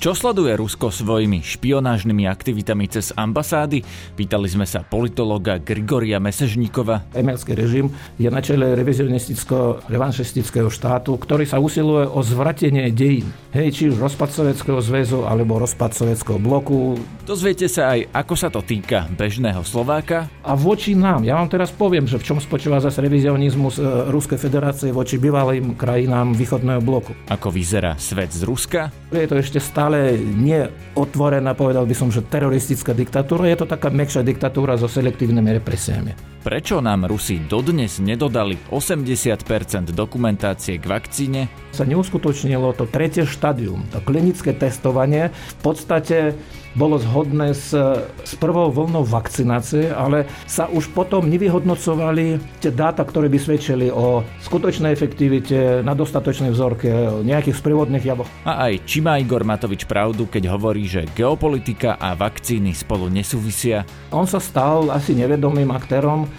[0.00, 3.84] Čo sleduje Rusko svojimi špionážnymi aktivitami cez ambasády?
[4.16, 7.12] Pýtali sme sa politologa Grigoria Mesežníkova.
[7.12, 13.28] Emelský režim je na čele revizionisticko-revanšistického štátu, ktorý sa usiluje o zvratenie dejín.
[13.52, 16.96] Hej, či už rozpad Sovietskeho zväzu alebo rozpad Sovietskeho bloku.
[17.28, 20.32] Dozviete sa aj, ako sa to týka bežného Slováka.
[20.48, 24.40] A voči nám, ja vám teraz poviem, že v čom spočíva zase revizionizmus e, Ruskej
[24.40, 27.12] federácie voči bývalým krajinám východného bloku.
[27.28, 28.88] Ako vyzerá svet z Ruska?
[29.12, 33.50] Je to ešte stále ale nie otvorená, povedal by som, že teroristická diktatúra.
[33.50, 36.14] Je to taká mekšia diktatúra so selektívnymi represiami.
[36.40, 41.50] Prečo nám Rusi dodnes nedodali 80% dokumentácie k vakcíne?
[41.74, 45.34] Sa neuskutočnilo to tretie štádium, to klinické testovanie.
[45.34, 46.38] V podstate
[46.74, 47.74] bolo zhodné s,
[48.22, 54.22] s prvou vlnou vakcinácie, ale sa už potom nevyhodnocovali tie dáta, ktoré by svedčili o
[54.46, 58.30] skutočnej efektivite, na dostatočnej vzorke, o nejakých sprievodných javoch.
[58.46, 63.82] A aj či má Igor Matovič pravdu, keď hovorí, že geopolitika a vakcíny spolu nesúvisia?
[64.14, 66.30] On sa stal asi nevedomým aktérom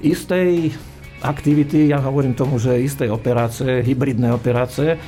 [0.00, 0.72] istej
[1.24, 5.00] aktivity, ja hovorím tomu, že istej operácie, hybridnej operácie,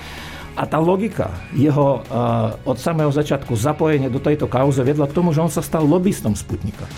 [0.57, 5.37] a tá logika jeho uh, od samého začiatku zapojenie do tejto kauze viedla k tomu,
[5.37, 6.89] že on sa stal lobbystom Sputnika.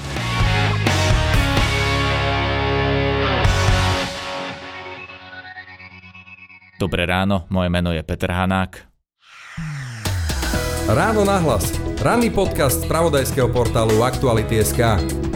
[6.78, 8.86] Dobré ráno, moje meno je Peter Hanák.
[10.88, 11.74] Ráno nahlas.
[11.98, 15.27] Ranný podcast z pravodajského portálu Aktuality.sk.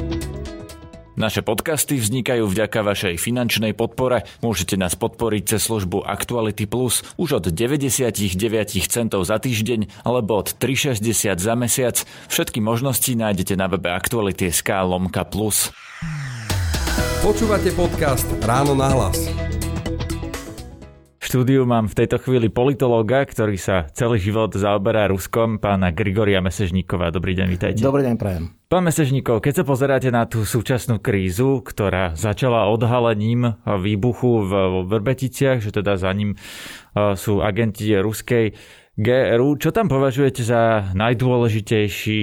[1.12, 4.24] Naše podcasty vznikajú vďaka vašej finančnej podpore.
[4.40, 8.24] Môžete nás podporiť cez službu Actuality Plus už od 99
[8.88, 11.96] centov za týždeň alebo od 3,60 za mesiac.
[12.32, 15.68] Všetky možnosti nájdete na webe Actuality.sk lomka plus.
[17.20, 19.28] Počúvate podcast Ráno na hlas
[21.32, 27.08] štúdiu mám v tejto chvíli politológa, ktorý sa celý život zaoberá Ruskom, pána Grigoria Mesežníkova.
[27.08, 27.80] Dobrý deň, vítajte.
[27.80, 28.61] Dobrý deň, prajem.
[28.72, 34.52] Pán Mesežníkov, keď sa pozeráte na tú súčasnú krízu, ktorá začala odhalením výbuchu v
[34.88, 36.40] Vrbeticiach, že teda za ním
[36.96, 38.56] sú agenti ruskej
[38.96, 42.18] GRU, čo tam považujete za najdôležitejší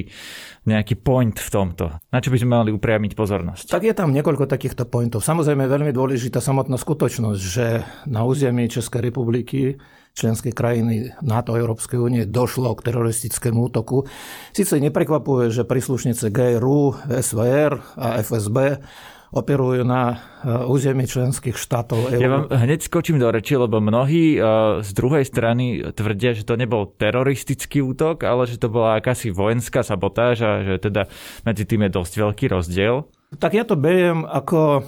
[0.66, 1.94] nejaký point v tomto?
[2.10, 3.70] Na čo by sme mali upriamiť pozornosť?
[3.70, 5.22] Tak je tam niekoľko takýchto pointov.
[5.22, 9.78] Samozrejme veľmi dôležitá samotná skutočnosť, že na území Českej republiky
[10.14, 14.06] členské krajiny NATO Európskej únie došlo k teroristickému útoku.
[14.52, 18.84] Sice neprekvapuje, že príslušnice GRU, SVR a FSB
[19.30, 20.18] operujú na e,
[20.66, 22.22] území členských štátov EU.
[22.22, 24.40] Ja vám hneď skočím do reči, lebo mnohí e,
[24.82, 29.86] z druhej strany tvrdia, že to nebol teroristický útok, ale že to bola akási vojenská
[29.86, 31.06] sabotáž a že teda
[31.46, 33.06] medzi tým je dosť veľký rozdiel.
[33.38, 34.82] Tak ja to beriem ako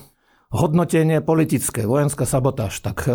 [0.50, 2.82] hodnotenie politické, vojenská sabotáž.
[2.82, 3.14] Tak e,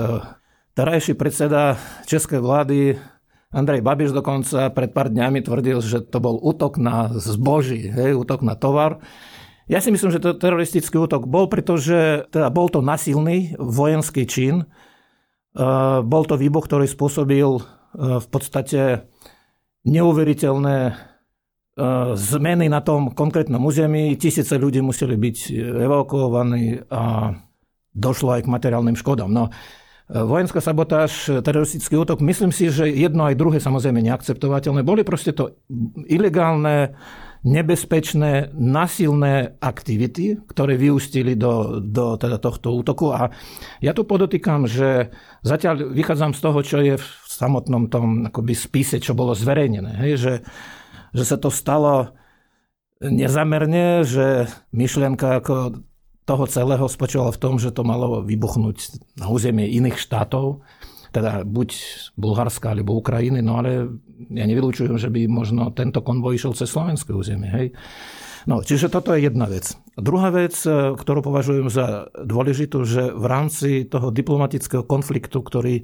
[0.77, 3.01] terajší predseda českej vlády
[3.49, 8.45] Andrej Babiš dokonca pred pár dňami tvrdil, že to bol útok na zboží, hej, útok
[8.45, 9.01] na tovar.
[9.67, 14.63] Ja si myslím, že to teroristický útok bol, pretože teda bol to nasilný vojenský čin.
[14.63, 14.67] E,
[16.05, 17.63] bol to výbuch, ktorý spôsobil e,
[18.21, 19.09] v podstate
[19.89, 20.95] neuveriteľné e,
[22.15, 24.15] zmeny na tom konkrétnom území.
[24.21, 25.37] Tisíce ľudí museli byť
[25.83, 27.33] evakuovaní a
[27.91, 29.33] došlo aj k materiálnym škodám.
[29.33, 29.51] No,
[30.07, 34.87] vojenská sabotáž, teroristický útok, myslím si, že jedno aj druhé samozrejme neakceptovateľné.
[34.87, 35.59] Boli proste to
[36.07, 36.95] ilegálne
[37.47, 43.15] nebezpečné, nasilné aktivity, ktoré vyústili do, do teda tohto útoku.
[43.15, 43.31] A
[43.79, 45.15] ja tu podotýkam, že
[45.47, 49.95] zatiaľ vychádzam z toho, čo je v samotnom tom akoby spise, čo bolo zverejnené.
[50.07, 50.35] Hej, že,
[51.15, 52.19] že sa to stalo
[52.99, 55.87] nezamerne, že myšlienka ako
[56.27, 60.61] toho celého spočívala v tom, že to malo vybuchnúť na územie iných štátov
[61.17, 61.69] teda buď
[62.21, 63.89] Bulharska alebo Ukrajiny, no ale
[64.37, 67.49] ja nevylučujem, že by možno tento konvoj išiel cez slovenské územie.
[67.49, 67.67] Hej.
[68.45, 69.73] No, čiže toto je jedna vec.
[69.97, 75.83] Druhá vec, e, ktorú považujem za dôležitú, že v rámci toho diplomatického konfliktu, ktorý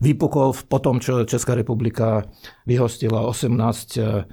[0.00, 2.24] vypukol po tom, čo Česká republika
[2.64, 4.24] vyhostila 18 e,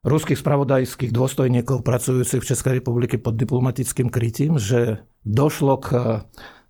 [0.00, 5.88] ruských spravodajských dôstojníkov pracujúcich v Českej republike pod diplomatickým krytím, že došlo k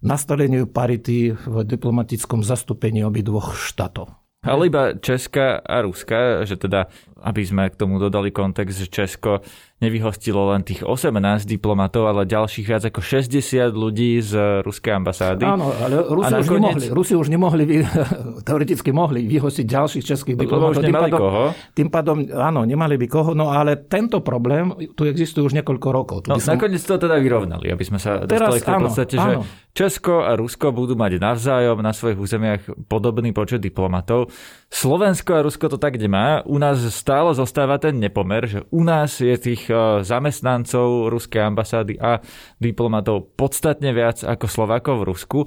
[0.02, 4.10] nastoleniu parity v diplomatickom zastúpení obidvoch štátov.
[4.40, 6.88] Ale iba Česka a Ruska, že teda,
[7.22, 9.44] aby sme k tomu dodali kontext, že Česko
[9.80, 15.44] nevyhostilo len tých 18 diplomatov, ale ďalších viac ako 60 ľudí z ruskej ambasády.
[15.48, 16.44] Áno, ale Rusi, nakoniec...
[16.44, 17.64] už, nemohli, Rusi už nemohli,
[18.48, 20.76] teoreticky mohli vyhostiť ďalších českých diplomatov.
[20.76, 21.44] Už nemali tým pádom, koho.
[21.72, 26.16] Tým pádom, áno, nemali by koho, no ale tento problém tu existuje už niekoľko rokov.
[26.24, 26.60] Tu no, som...
[26.60, 29.24] nakoniec to teda vyrovnali, aby sme sa dostali Teraz, k tej podstate, áno.
[29.24, 29.34] že
[29.70, 34.28] Česko a Rusko budú mať navzájom na svojich územiach podobný počet diplomatov.
[34.66, 36.42] Slovensko a Rusko to tak nemá.
[36.42, 41.98] U nás stále zostáva ten nepomer, že u nás je tých e, zamestnancov ruskej ambasády
[41.98, 42.22] a
[42.62, 45.38] diplomatov podstatne viac ako Slovákov v Rusku.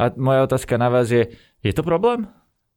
[0.00, 1.28] A moja otázka na vás je,
[1.60, 2.24] je to problém?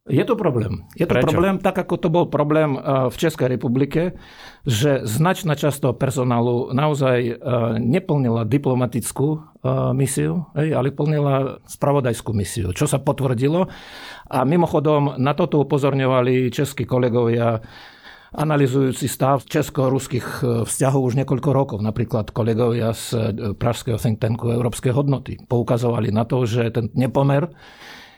[0.04, 0.84] Je to problém.
[1.00, 1.31] Je to Prečo?
[1.31, 4.19] problém, tak ako to bol problém eh, v Českej republike,
[4.68, 7.36] že značná časť toho personálu naozaj eh,
[7.80, 9.56] neplnila diplomatickú
[9.95, 13.72] misiu, ale plnila spravodajskú misiu, čo sa potvrdilo.
[14.28, 17.63] A mimochodom na toto upozorňovali českí kolegovia
[18.33, 21.80] analizujúci stav česko-ruských vzťahov už niekoľko rokov.
[21.85, 27.53] Napríklad kolegovia z pražského think tanku Európskej hodnoty poukazovali na to, že ten nepomer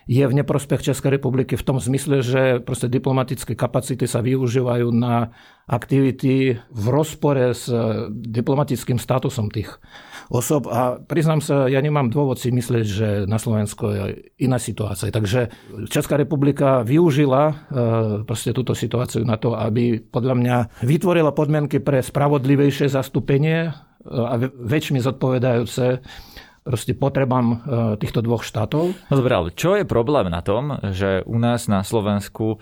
[0.06, 5.33] je v neprospech Českej republiky v tom zmysle, že proste diplomatické kapacity sa využívajú na
[5.65, 9.81] aktivity v rozpore s eh, diplomatickým statusom tých
[10.30, 10.69] osob.
[10.69, 14.04] A priznám sa, ja nemám dôvod si myslieť, že na Slovensku je
[14.42, 15.13] iná situácia.
[15.13, 15.50] Takže
[15.89, 17.56] Česká republika využila eh,
[18.24, 23.74] proste túto situáciu na to, aby podľa mňa vytvorila podmienky pre spravodlivejšie zastúpenie eh,
[24.10, 26.01] a väčšmi zodpovedajúce
[26.66, 27.56] proste potrebám e,
[28.01, 28.98] týchto dvoch štátov.
[28.98, 32.57] No dobré, ale čo je problém na tom, že u nás na Slovensku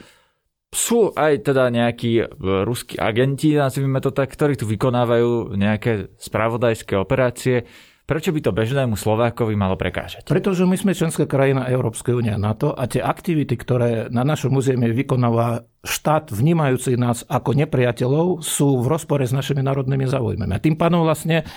[0.73, 2.25] sú aj teda nejakí e,
[2.65, 7.69] ruskí agenti, nazvime to tak, ktorí tu vykonávajú nejaké spravodajské operácie.
[8.03, 10.27] Prečo by to bežnému Slovákovi malo prekážať?
[10.27, 14.91] Pretože my sme členská krajina Európskej únie NATO a tie aktivity, ktoré na našom území
[14.91, 20.51] vykonáva štát vnímajúci nás ako nepriateľov, sú v rozpore s našimi národnými záujmami.
[20.51, 21.47] A tým pádom vlastne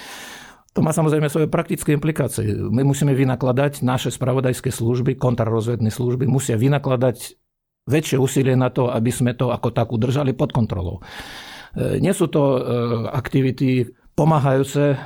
[0.71, 2.53] to má samozrejme svoje praktické implikácie.
[2.53, 7.46] My musíme vynakladať, naše spravodajské služby, kontrarozvedné služby musia vynakladať
[7.87, 11.01] väčšie úsilie na to, aby sme to ako tak udržali pod kontrolou.
[11.73, 12.61] E, nie sú to e,
[13.15, 14.97] aktivity pomáhajúce e,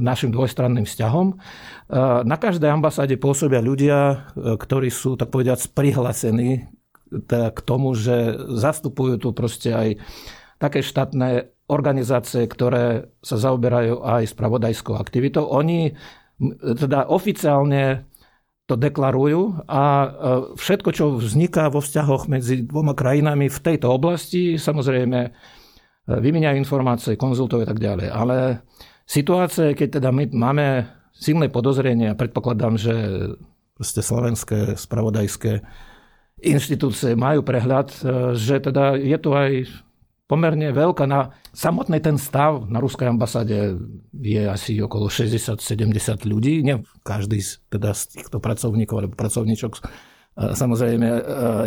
[0.00, 1.34] našim dvojstranným vzťahom.
[2.26, 6.66] Na každej ambasáde pôsobia ľudia, ktorí sú, tak povediať, prihlásení
[7.30, 9.88] k tomu, že zastupujú tu proste aj
[10.58, 15.46] také štátne organizácie, ktoré sa zaoberajú aj spravodajskou aktivitou.
[15.46, 15.94] Oni
[16.58, 18.10] teda oficiálne
[18.66, 20.08] to deklarujú a e,
[20.58, 25.30] všetko, čo vzniká vo vzťahoch medzi dvoma krajinami v tejto oblasti, samozrejme e,
[26.10, 28.10] vymieňajú informácie, konzultujú a tak ďalej.
[28.10, 28.66] Ale
[29.06, 30.66] situácie, keď teda my máme
[31.14, 32.94] silné podozrenie a predpokladám, že
[33.78, 35.62] proste slovenské spravodajské
[36.42, 37.98] inštitúcie majú prehľad, e,
[38.34, 39.50] že teda je tu aj
[40.26, 41.06] pomerne veľká.
[41.06, 43.78] Na samotný ten stav na ruskej ambasáde
[44.12, 46.66] je asi okolo 60-70 ľudí.
[46.66, 49.80] Nie každý z, teda z týchto pracovníkov alebo pracovníčok e,
[50.52, 51.20] samozrejme e,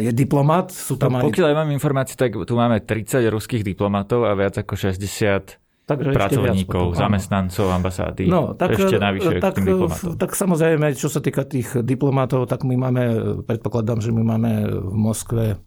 [0.07, 0.75] je diplomat.
[0.75, 1.31] Sú tam no, aj...
[1.31, 5.59] Pokiaľ ja mám informácie, tak tu máme 30 ruských diplomatov a viac ako 60
[5.89, 8.29] Takže pracovníkov, potom, zamestnancov ambasády.
[8.29, 10.21] No, tak, ešte navyše tak, k tým diplomatom.
[10.21, 13.03] tak samozrejme, čo sa týka tých diplomatov, tak my máme,
[13.49, 15.57] predpokladám, že my máme v Moskve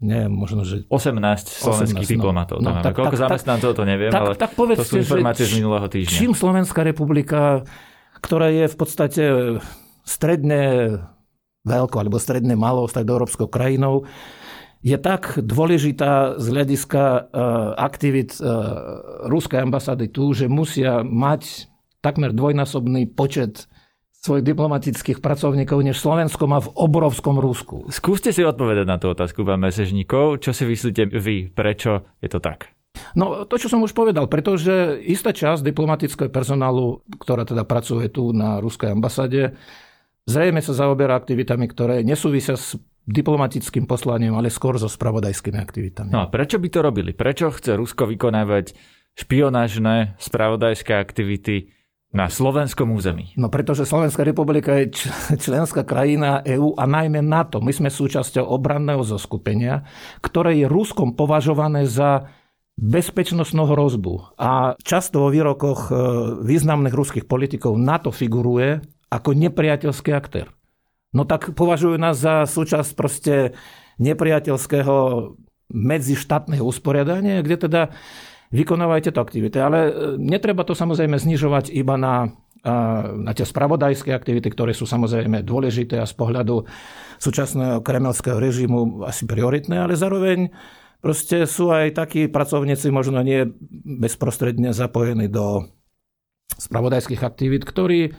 [0.00, 0.88] nie, možno, že...
[0.88, 1.12] 18
[1.60, 2.64] slovenských 18, diplomatov.
[2.64, 5.44] No, no, tak, Koľko tak, zamestnancov, to neviem, tak, ale tak povedzte, to sú informácie
[5.44, 6.16] z minulého týždňa.
[6.16, 7.68] Čím Slovenská republika,
[8.24, 9.24] ktorá je v podstate
[10.08, 10.62] stredne
[11.68, 14.08] veľkou alebo stredne malou európskou krajinou,
[14.80, 17.20] je tak dôležitá z hľadiska uh,
[17.76, 21.68] aktivít uh, ruskej ambasády tu, že musia mať
[22.00, 23.68] takmer dvojnásobný počet
[24.20, 27.88] svojich diplomatických pracovníkov, než Slovensko má v obrovskom Rusku.
[27.88, 30.44] Skúste si odpovedať na tú otázku, pán Mesežníkov.
[30.44, 31.48] Čo si myslíte vy?
[31.48, 32.76] Prečo je to tak?
[33.16, 38.36] No, to, čo som už povedal, pretože istá časť diplomatického personálu, ktorá teda pracuje tu
[38.36, 39.56] na ruskej ambasáde,
[40.28, 42.76] zrejme sa zaoberá aktivitami, ktoré nesúvisia s
[43.08, 46.12] diplomatickým poslaním, ale skôr so spravodajskými aktivitami.
[46.12, 47.16] No a prečo by to robili?
[47.16, 48.76] Prečo chce Rusko vykonávať
[49.16, 51.72] špionážne spravodajské aktivity
[52.10, 53.34] na slovenskom území?
[53.38, 54.90] No pretože Slovenská republika je
[55.44, 57.62] členská krajina EÚ a najmä NATO.
[57.62, 59.86] My sme súčasťou obranného zoskupenia,
[60.22, 62.30] ktoré je Ruskom považované za
[62.80, 64.40] bezpečnostnú hrozbu.
[64.40, 65.92] A často vo výrokoch e,
[66.48, 68.80] významných ruských politikov NATO figuruje
[69.12, 70.48] ako nepriateľský aktér.
[71.12, 73.34] No tak považujú nás za súčasť proste
[74.00, 74.96] nepriateľského
[75.70, 77.82] medzištátneho usporiadania, kde teda
[78.50, 79.58] vykonávajte to aktivity.
[79.58, 82.28] Ale e, netreba to samozrejme znižovať iba na,
[83.16, 86.68] na tie spravodajské aktivity, ktoré sú samozrejme dôležité a z pohľadu
[87.16, 90.52] súčasného kremelského režimu asi prioritné, ale zároveň
[91.00, 95.64] Proste sú aj takí pracovníci, možno nie bezprostredne zapojení do
[96.60, 98.12] spravodajských aktivít, ktorí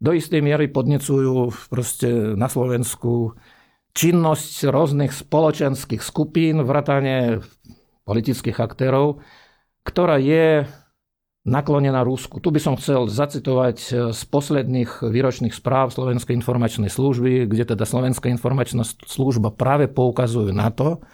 [0.00, 3.36] do istej miery podnecujú proste na Slovensku
[3.92, 7.44] činnosť rôznych spoločenských skupín, vrátane
[8.08, 9.20] politických aktérov,
[9.84, 10.64] ktorá je
[11.44, 12.40] naklonená Rusku.
[12.40, 13.76] Tu by som chcel zacitovať
[14.16, 20.72] z posledných výročných správ Slovenskej informačnej služby, kde teda Slovenská informačná služba práve poukazujú na
[20.72, 21.04] to,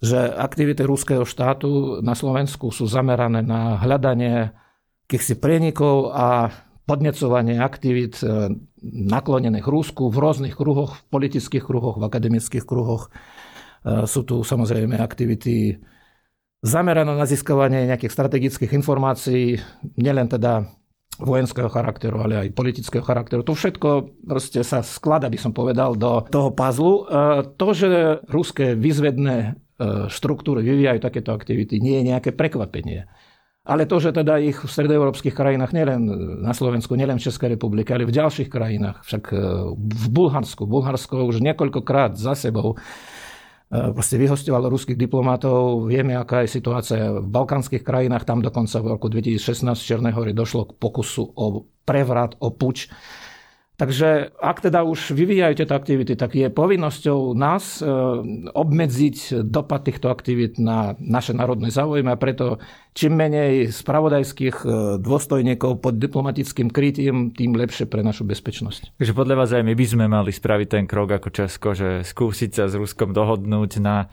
[0.00, 4.56] že aktivity ruského štátu na Slovensku sú zamerané na hľadanie
[5.04, 6.48] akýchsi prenikov a
[6.88, 13.12] podnecovanie aktivít e, naklonených Rusku v rôznych kruhoch, v politických kruhoch, v akademických kruhoch.
[13.84, 15.76] E, sú tu samozrejme aktivity
[16.60, 19.60] zamerané na získavanie nejakých strategických informácií,
[19.96, 20.68] nielen teda
[21.20, 23.44] vojenského charakteru, ale aj politického charakteru.
[23.44, 23.88] To všetko
[24.24, 27.04] proste sa sklada, by som povedal, do toho puzzlu.
[27.04, 27.88] E, to, že
[28.28, 33.08] ruské výzvedné E, štruktúry vyvíjajú takéto aktivity, nie je nejaké prekvapenie.
[33.64, 36.04] Ale to, že teda ich v stredoeurópskych krajinách, nielen
[36.44, 39.36] na Slovensku, nielen v Českej republike, ale v ďalších krajinách, však e,
[39.80, 42.76] v Bulharsku, Bulharsko už niekoľkokrát za sebou
[43.70, 45.86] proste vyhostovalo ruských diplomatov.
[45.86, 48.26] Vieme, aká je situácia v balkánskych krajinách.
[48.26, 52.90] Tam dokonca v roku 2016 v Černej hore došlo k pokusu o prevrat, o puč
[53.80, 57.88] Takže ak teda už vyvíjajú tieto aktivity, tak je povinnosťou nás e,
[58.52, 62.60] obmedziť dopad týchto aktivít na naše národné záujmy a preto
[62.92, 64.66] čím menej spravodajských e,
[65.00, 69.00] dôstojníkov pod diplomatickým krytím, tým lepšie pre našu bezpečnosť.
[69.00, 72.50] Takže podľa vás aj my by sme mali spraviť ten krok ako Česko, že skúsiť
[72.52, 74.12] sa s Ruskom dohodnúť na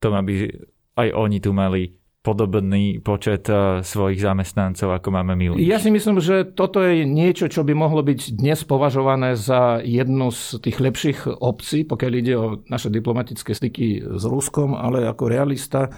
[0.00, 0.56] tom, aby
[0.96, 5.44] aj oni tu mali podobný počet eh, svojich zamestnancov, ako máme my.
[5.58, 10.30] Ja si myslím, že toto je niečo, čo by mohlo byť dnes považované za jednu
[10.30, 15.90] z tých lepších obcí, pokiaľ ide o naše diplomatické styky s Ruskom, ale ako realista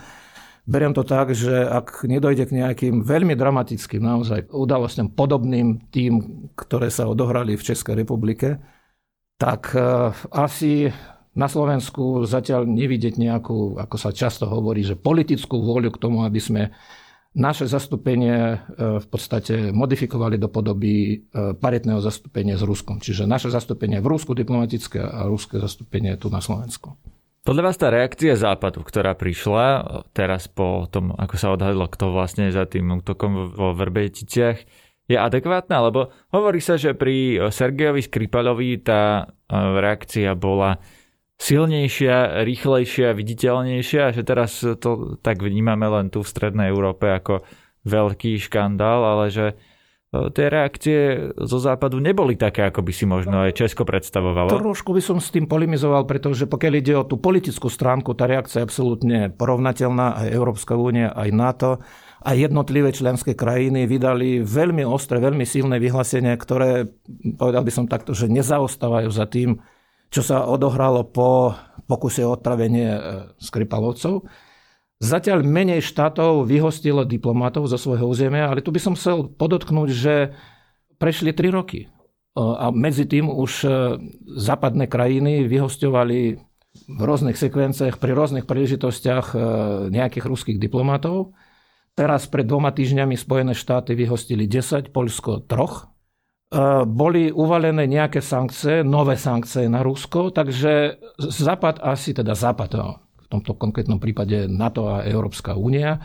[0.64, 6.24] Beriem to tak, že ak nedojde k nejakým veľmi dramatickým naozaj udalostiam podobným tým,
[6.56, 8.64] ktoré sa odohrali v Českej republike,
[9.36, 10.88] tak eh, asi
[11.34, 16.38] na Slovensku zatiaľ nevidieť nejakú, ako sa často hovorí, že politickú vôľu k tomu, aby
[16.38, 16.62] sme
[17.34, 18.56] naše zastúpenie e,
[19.02, 21.16] v podstate modifikovali do podoby e,
[21.58, 23.02] paritného zastúpenia s Ruskom.
[23.02, 26.94] Čiže naše zastúpenie v Rusku diplomatické a ruské zastúpenie tu na Slovensku.
[27.44, 29.80] Podľa vás tá reakcia Západu, ktorá prišla e,
[30.14, 34.62] teraz po tom, ako sa odhadlo, kto vlastne za tým útokom vo Verbeticiach,
[35.10, 35.90] je adekvátna?
[35.90, 40.78] Lebo hovorí sa, že pri Sergejovi Skripalovi tá reakcia bola
[41.38, 47.42] silnejšia, rýchlejšia, viditeľnejšia a že teraz to tak vnímame len tu v Strednej Európe ako
[47.84, 49.54] veľký škandál, ale že e,
[50.32, 50.98] tie reakcie
[51.36, 54.48] zo západu neboli také, ako by si možno aj Česko predstavovalo.
[54.48, 58.62] Trošku by som s tým polemizoval, pretože pokiaľ ide o tú politickú stránku, tá reakcia
[58.62, 60.24] je absolútne porovnateľná.
[60.24, 61.70] Aj Európska únia, aj NATO
[62.24, 66.88] a jednotlivé členské krajiny vydali veľmi ostré, veľmi silné vyhlásenia, ktoré,
[67.36, 69.60] povedal by som takto, že nezaostávajú za tým,
[70.14, 71.58] čo sa odohralo po
[71.90, 73.00] pokuse o odpravenie e,
[73.42, 74.22] Skripalovcov.
[75.02, 80.14] Zatiaľ menej štátov vyhostilo diplomatov zo svojho územia, ale tu by som chcel podotknúť, že
[81.02, 81.80] prešli tri roky.
[81.84, 81.88] E,
[82.38, 83.68] a medzi tým už e,
[84.38, 86.38] západné krajiny vyhostovali
[86.74, 89.38] v rôznych sekvenciách, pri rôznych príležitostiach
[89.94, 91.30] nejakých ruských diplomatov.
[91.94, 95.93] Teraz pred dvoma týždňami Spojené štáty vyhostili 10, Polsko troch
[96.86, 103.26] boli uvalené nejaké sankcie, nové sankcie na Rusko, takže Západ asi, teda Západ, no, v
[103.26, 105.98] tomto konkrétnom prípade NATO a Európska únia,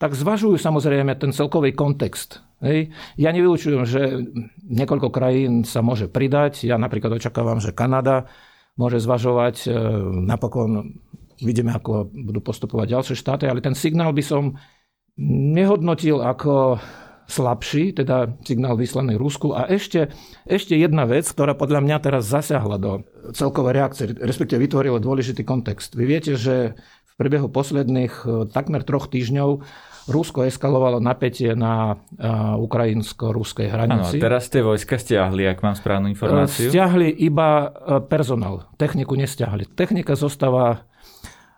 [0.00, 2.40] tak zvažujú samozrejme ten celkový kontext.
[2.60, 2.92] Hej.
[3.16, 4.20] Ja nevylučujem, že
[4.68, 6.68] niekoľko krajín sa môže pridať.
[6.68, 8.28] Ja napríklad očakávam, že Kanada
[8.76, 9.56] môže zvažovať.
[9.64, 9.68] E,
[10.28, 11.00] napokon
[11.40, 14.60] vidíme, ako budú postupovať ďalšie štáty, ale ten signál by som
[15.20, 16.80] nehodnotil ako
[17.30, 19.54] slabší, teda signál vyslaný Rusku.
[19.54, 20.10] A ešte,
[20.44, 25.94] ešte jedna vec, ktorá podľa mňa teraz zasiahla do celkovej reakcie, respektíve vytvorila dôležitý kontext.
[25.94, 26.74] Vy viete, že
[27.06, 29.62] v priebehu posledných e, takmer troch týždňov
[30.10, 32.26] Rusko eskalovalo napätie na e,
[32.58, 34.18] ukrajinsko-ruskej hranici.
[34.18, 36.66] Áno, teraz tie vojska stiahli, ak mám správnu informáciu.
[36.66, 39.70] Stiahli iba e, personál, techniku nestiahli.
[39.70, 40.89] Technika zostáva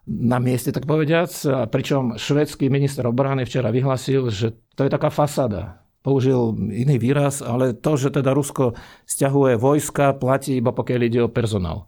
[0.07, 1.31] na mieste, tak povediac.
[1.71, 5.83] Pričom švedský minister obrany včera vyhlasil, že to je taká fasáda.
[6.03, 8.75] Použil iný výraz, ale to, že teda Rusko
[9.07, 11.87] stiahuje vojska, platí iba pokiaľ ide o personál.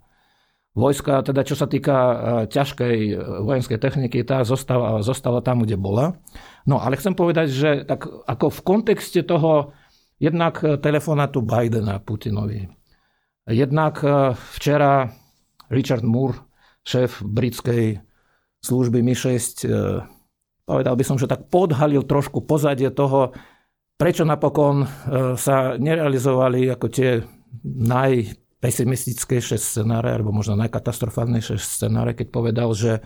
[0.75, 2.17] Vojska, teda čo sa týka e,
[2.51, 3.15] ťažkej e,
[3.47, 6.19] vojenskej techniky, tá zostala, zostala tam, kde bola.
[6.67, 9.71] No ale chcem povedať, že tak ako v kontexte toho
[10.19, 12.67] jednak telefonátu Bidena Putinovi,
[13.47, 15.15] jednak e, včera
[15.71, 16.54] Richard Moore
[16.85, 18.01] šéf britskej
[18.65, 19.65] služby Mi-6,
[20.65, 23.37] povedal by som, že tak podhalil trošku pozadie toho,
[24.01, 24.89] prečo napokon
[25.37, 27.21] sa nerealizovali ako tie
[27.65, 33.05] najpesimistickejšie scenáre, alebo možno najkatastrofálnejšie scenáre, keď povedal, že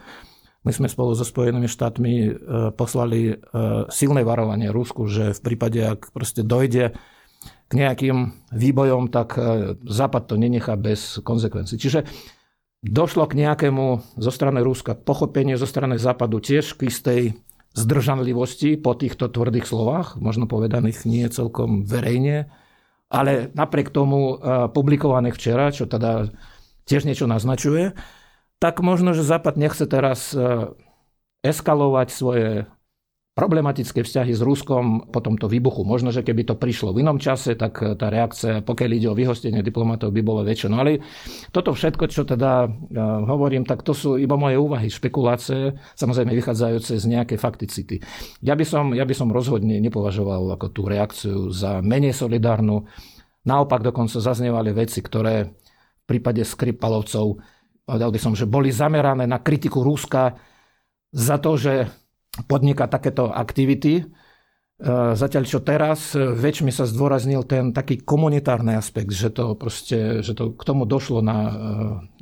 [0.66, 2.30] my sme spolu so Spojenými štátmi e,
[2.74, 3.34] poslali e,
[3.88, 6.98] silné varovanie Rusku, že v prípade, ak proste dojde
[7.70, 11.78] k nejakým výbojom, tak e, Západ to nenechá bez konsekvencií.
[11.78, 12.04] Čiže
[12.84, 17.20] došlo k nejakému zo strany Ruska pochopenie, zo strany Západu tiež k istej
[17.74, 22.50] zdržanlivosti po týchto tvrdých slovách, možno povedaných nie celkom verejne,
[23.12, 24.40] ale napriek tomu
[24.72, 26.32] publikovaných včera, čo teda
[26.88, 27.96] tiež niečo naznačuje
[28.58, 30.74] tak možno, že Západ nechce teraz e,
[31.46, 32.66] eskalovať svoje
[33.38, 35.86] problematické vzťahy s Ruskom po tomto výbuchu.
[35.86, 39.14] Možno, že keby to prišlo v inom čase, tak e, tá reakcia, pokiaľ ide o
[39.14, 40.66] vyhostenie diplomatov, by bolo väčšia.
[40.74, 40.98] No ale
[41.54, 42.98] toto všetko, čo teda e,
[43.30, 48.02] hovorím, tak to sú iba moje úvahy, špekulácie, samozrejme vychádzajúce z nejakej fakticity.
[48.42, 52.90] Ja by som, ja by som rozhodne nepovažoval ako tú reakciu za menej solidárnu.
[53.46, 57.38] Naopak dokonca zaznievali veci, ktoré v prípade Skripalovcov
[57.88, 60.36] povedal by som, že boli zamerané na kritiku Ruska
[61.08, 61.88] za to, že
[62.46, 64.02] podniká takéto aktivity.
[64.02, 64.04] E,
[65.16, 70.38] zatiaľ čo teraz e, väčšmi sa zdôraznil ten taký komunitárny aspekt, že to, proste, že
[70.38, 71.52] to k tomu došlo na e,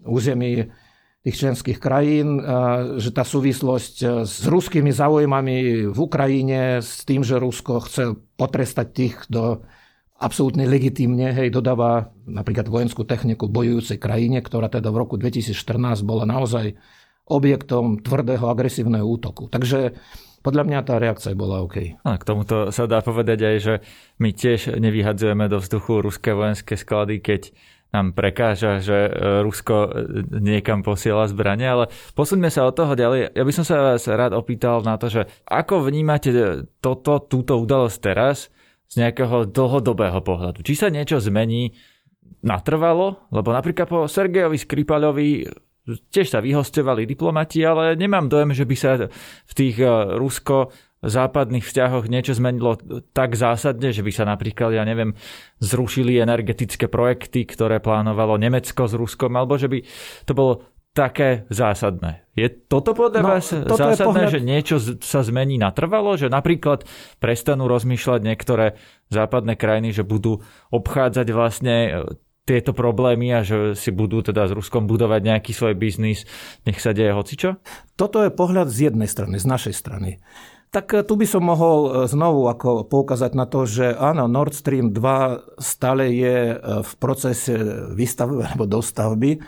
[0.09, 0.73] území
[1.27, 2.39] tých členských krajín,
[3.03, 9.27] že tá súvislosť s ruskými záujmami v Ukrajine, s tým, že Rusko chce potrestať tých,
[9.27, 9.67] kto
[10.17, 16.25] absolútne legitímne hej, dodáva napríklad vojenskú techniku bojujúcej krajine, ktorá teda v roku 2014 bola
[16.25, 16.79] naozaj
[17.27, 19.51] objektom tvrdého agresívneho útoku.
[19.51, 19.99] Takže
[20.47, 21.99] podľa mňa tá reakcia bola OK.
[22.07, 23.75] A k tomuto sa dá povedať aj, že
[24.23, 27.51] my tiež nevyhadzujeme do vzduchu ruské vojenské sklady, keď
[27.91, 29.11] nám prekáža, že e,
[29.43, 29.89] Rusko e,
[30.39, 31.85] niekam posiela zbranie, ale
[32.19, 33.35] posuňme sa od toho ďalej.
[33.35, 36.31] Ja by som sa vás rád opýtal na to, že ako vnímate
[36.83, 38.51] toto, túto udalosť teraz,
[38.87, 40.63] z nejakého dlhodobého pohľadu.
[40.63, 41.75] Či sa niečo zmení
[42.47, 45.29] natrvalo, lebo napríklad po Sergejovi Skripaľovi
[45.87, 48.91] tiež sa vyhostovali diplomati, ale nemám dojem, že by sa
[49.47, 50.75] v tých eh, rusko
[51.07, 52.81] západných vzťahoch niečo zmenilo
[53.15, 55.15] tak zásadne, že by sa napríklad, ja neviem,
[55.63, 59.79] zrušili energetické projekty, ktoré plánovalo Nemecko s Ruskom, alebo že by
[60.27, 60.53] to bolo
[60.97, 62.25] také zásadné.
[62.33, 64.33] Je toto podľa no, vás zásadné, pohľad...
[64.33, 66.17] že niečo sa zmení natrvalo?
[66.17, 66.89] Že napríklad
[67.21, 68.81] prestanú rozmýšľať niektoré
[69.13, 70.41] západné krajiny, že budú
[70.73, 71.91] obchádzať vlastne e,
[72.47, 76.25] tieto problémy a že si budú teda s Ruskom budovať nejaký svoj biznis,
[76.63, 77.59] nech sa deje hocičo?
[77.99, 80.23] Toto je pohľad z jednej strany, z našej strany.
[80.71, 84.55] Tak e, tu by som mohol e, znovu ako poukázať na to, že áno, Nord
[84.55, 86.55] Stream 2 stále je
[86.87, 87.59] v procese
[87.93, 89.43] výstavby alebo dostavby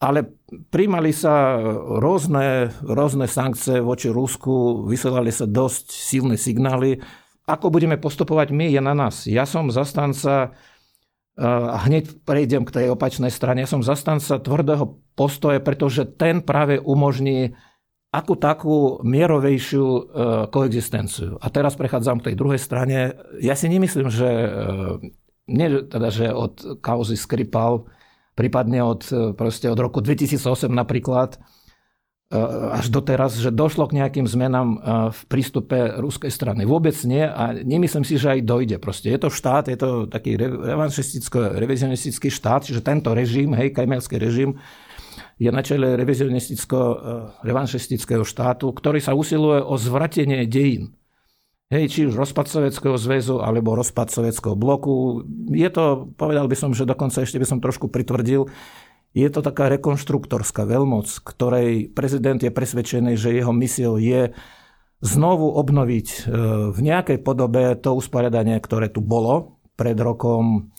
[0.00, 0.32] ale
[0.72, 1.60] príjmali sa
[2.00, 7.04] rôzne, rôzne sankcie voči Rusku, vysielali sa dosť silné signály.
[7.44, 9.28] Ako budeme postupovať my, je na nás.
[9.28, 10.56] Ja som zastanca,
[11.40, 16.76] a hneď prejdem k tej opačnej strane, ja som zastanca tvrdého postoje, pretože ten práve
[16.76, 17.56] umožní
[18.10, 20.02] akú takú mierovejšiu e,
[20.50, 21.38] koexistenciu.
[21.38, 23.14] A teraz prechádzam k tej druhej strane.
[23.38, 24.48] Ja si nemyslím, že, e,
[25.46, 27.86] nie, teda, že od kauzy Skripal
[28.34, 30.42] prípadne od, e, od roku 2008
[30.74, 31.38] napríklad,
[32.30, 34.78] až doteraz, že došlo k nejakým zmenám e,
[35.10, 36.62] v prístupe ruskej strany.
[36.62, 38.78] Vôbec nie a nemyslím si, že aj dojde.
[38.78, 44.62] Proste je to štát, je to taký revizionistický štát, čiže tento režim, hej, kajmelský režim,
[45.42, 45.98] je na čele
[47.42, 50.94] revanšistického štátu, ktorý sa usiluje o zvratenie dejín.
[51.70, 55.22] Hej, či už rozpad Sovjetského zväzu alebo rozpad Sovietského bloku.
[55.54, 58.50] Je to, povedal by som, že dokonca ešte by som trošku pritvrdil,
[59.10, 64.30] je to taká rekonštruktorská veľmoc, ktorej prezident je presvedčený, že jeho misiou je
[65.02, 66.18] znovu obnoviť e,
[66.70, 70.70] v nejakej podobe to usporiadanie, ktoré tu bolo pred rokom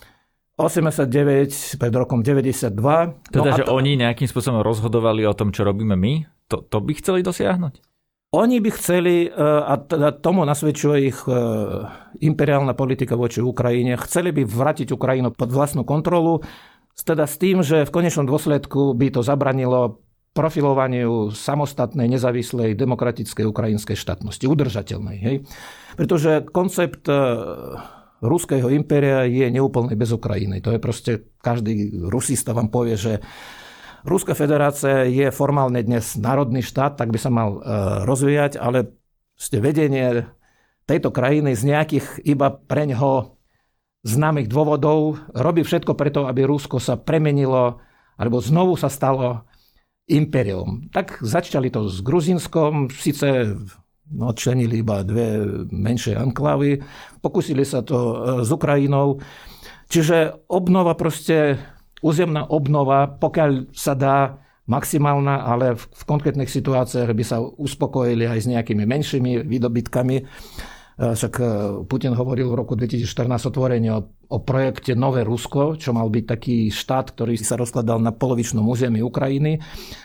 [0.56, 2.70] 89, pred rokom 92.
[3.34, 3.74] Teda, no že to...
[3.74, 6.14] oni nejakým spôsobom rozhodovali o tom, čo robíme my?
[6.54, 7.82] To, to by chceli dosiahnuť?
[8.32, 11.36] Oni by chceli, e, a teda tomu nasvedčuje ich e,
[12.24, 16.40] imperiálna politika voči Ukrajine, chceli by vrátiť Ukrajinu pod vlastnú kontrolu,
[17.04, 24.00] teda s tým, že v konečnom dôsledku by to zabranilo profilovaniu samostatnej, nezávislej, demokratickej ukrajinskej
[24.00, 25.18] štátnosti, udržateľnej.
[25.20, 25.36] Hej?
[26.00, 27.20] Pretože koncept e,
[28.24, 30.64] ruského impéria je neúplný bez Ukrajiny.
[30.64, 31.12] To je proste,
[31.44, 33.20] každý rusista vám povie, že
[34.02, 37.60] Ruská federácia je formálne dnes národný štát, tak by sa mal e,
[38.02, 38.98] rozvíjať, ale
[39.38, 40.26] ste vedenie
[40.90, 43.38] tejto krajiny z nejakých iba pre ňoho
[44.02, 47.82] známych dôvodov robí všetko preto, aby Rusko sa premenilo
[48.18, 49.46] alebo znovu sa stalo
[50.10, 50.90] imperium.
[50.94, 53.58] Tak začali to s Gruzinskom, síce
[54.12, 56.84] odčlenili iba dve menšie anklavy,
[57.24, 59.24] pokúsili sa to e, s Ukrajinou.
[59.88, 61.56] Čiže obnova proste,
[62.04, 68.40] územná obnova, pokiaľ sa dá, maximálna, ale v, v konkrétnych situáciách by sa uspokojili aj
[68.40, 70.18] s nejakými menšími výdobytkami.
[71.02, 71.46] E, však e,
[71.90, 76.70] Putin hovoril v roku 2014 otvorenie o, o projekte Nové Rusko, čo mal byť taký
[76.70, 79.58] štát, ktorý sa rozkladal na polovičnom území Ukrajiny.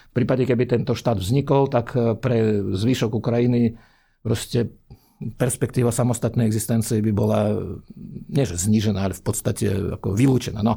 [0.09, 3.77] V prípade, keby tento štát vznikol, tak e, pre zvyšok Ukrajiny
[4.25, 4.73] proste
[5.17, 7.57] perspektíva samostatnej existencie by bola
[8.29, 10.61] nie že znížená, ale v podstate ako vylúčená.
[10.61, 10.77] No,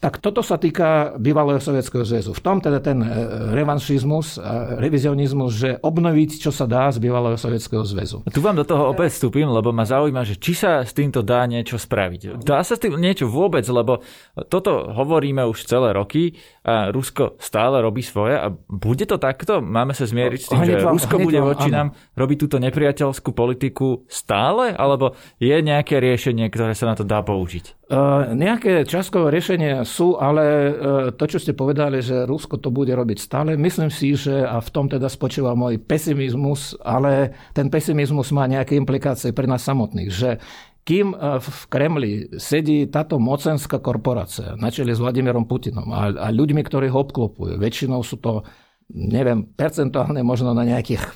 [0.00, 2.32] tak toto sa týka bývalého Sovietskeho zväzu.
[2.32, 3.08] V tom teda ten e,
[3.52, 4.40] revanšizmus
[4.80, 8.24] revizionizmus, že obnoviť, čo sa dá z bývalého Sovietskeho zväzu.
[8.24, 11.44] Tu vám do toho opäť vstúpim, lebo ma zaujíma, že či sa s týmto dá
[11.44, 12.40] niečo spraviť.
[12.40, 14.00] Dá sa s tým niečo vôbec, lebo
[14.48, 19.60] toto hovoríme už celé roky a Rusko stále robí svoje a bude to takto?
[19.60, 24.08] Máme sa zmieriť s tým, že vám, Rusko bude voči nám robiť túto nepriateľskú politiku
[24.08, 24.72] stále?
[24.72, 27.79] Alebo je nejaké riešenie, ktoré sa na to dá použiť?
[27.90, 30.70] Uh, nejaké časkové riešenia sú, ale uh,
[31.10, 34.70] to, čo ste povedali, že Rusko to bude robiť stále, myslím si, že a v
[34.70, 40.38] tom teda spočíva môj pesimizmus, ale ten pesimizmus má nejaké implikácie pre nás samotných, že
[40.86, 46.30] kým uh, v Kremli sedí táto mocenská korporácia na čele s Vladimírom Putinom a, a
[46.30, 48.46] ľuďmi, ktorí ho obklopujú, väčšinou sú to,
[48.94, 51.10] neviem, percentuálne možno na nejakých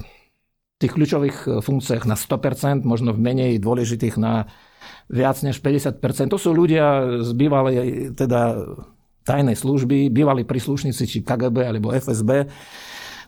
[0.83, 4.51] tých kľúčových funkciách na 100%, možno v menej dôležitých na
[5.09, 6.01] viac než 50%.
[6.33, 7.77] To sú ľudia z bývalej
[8.17, 8.57] teda
[9.25, 12.49] tajnej služby, bývalí príslušníci či KGB alebo FSB.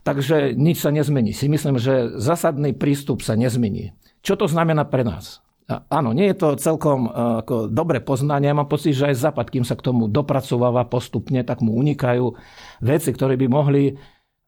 [0.06, 1.34] Takže nič sa nezmení.
[1.34, 3.96] Si myslím, že zásadný prístup sa nezmení.
[4.22, 5.42] Čo to znamená pre nás?
[5.66, 8.54] Áno, nie je to celkom e, ako dobre poznanie.
[8.54, 12.38] Mám pocit, že aj Západ, kým sa k tomu dopracováva postupne, tak mu unikajú
[12.86, 13.98] veci, ktoré by mohli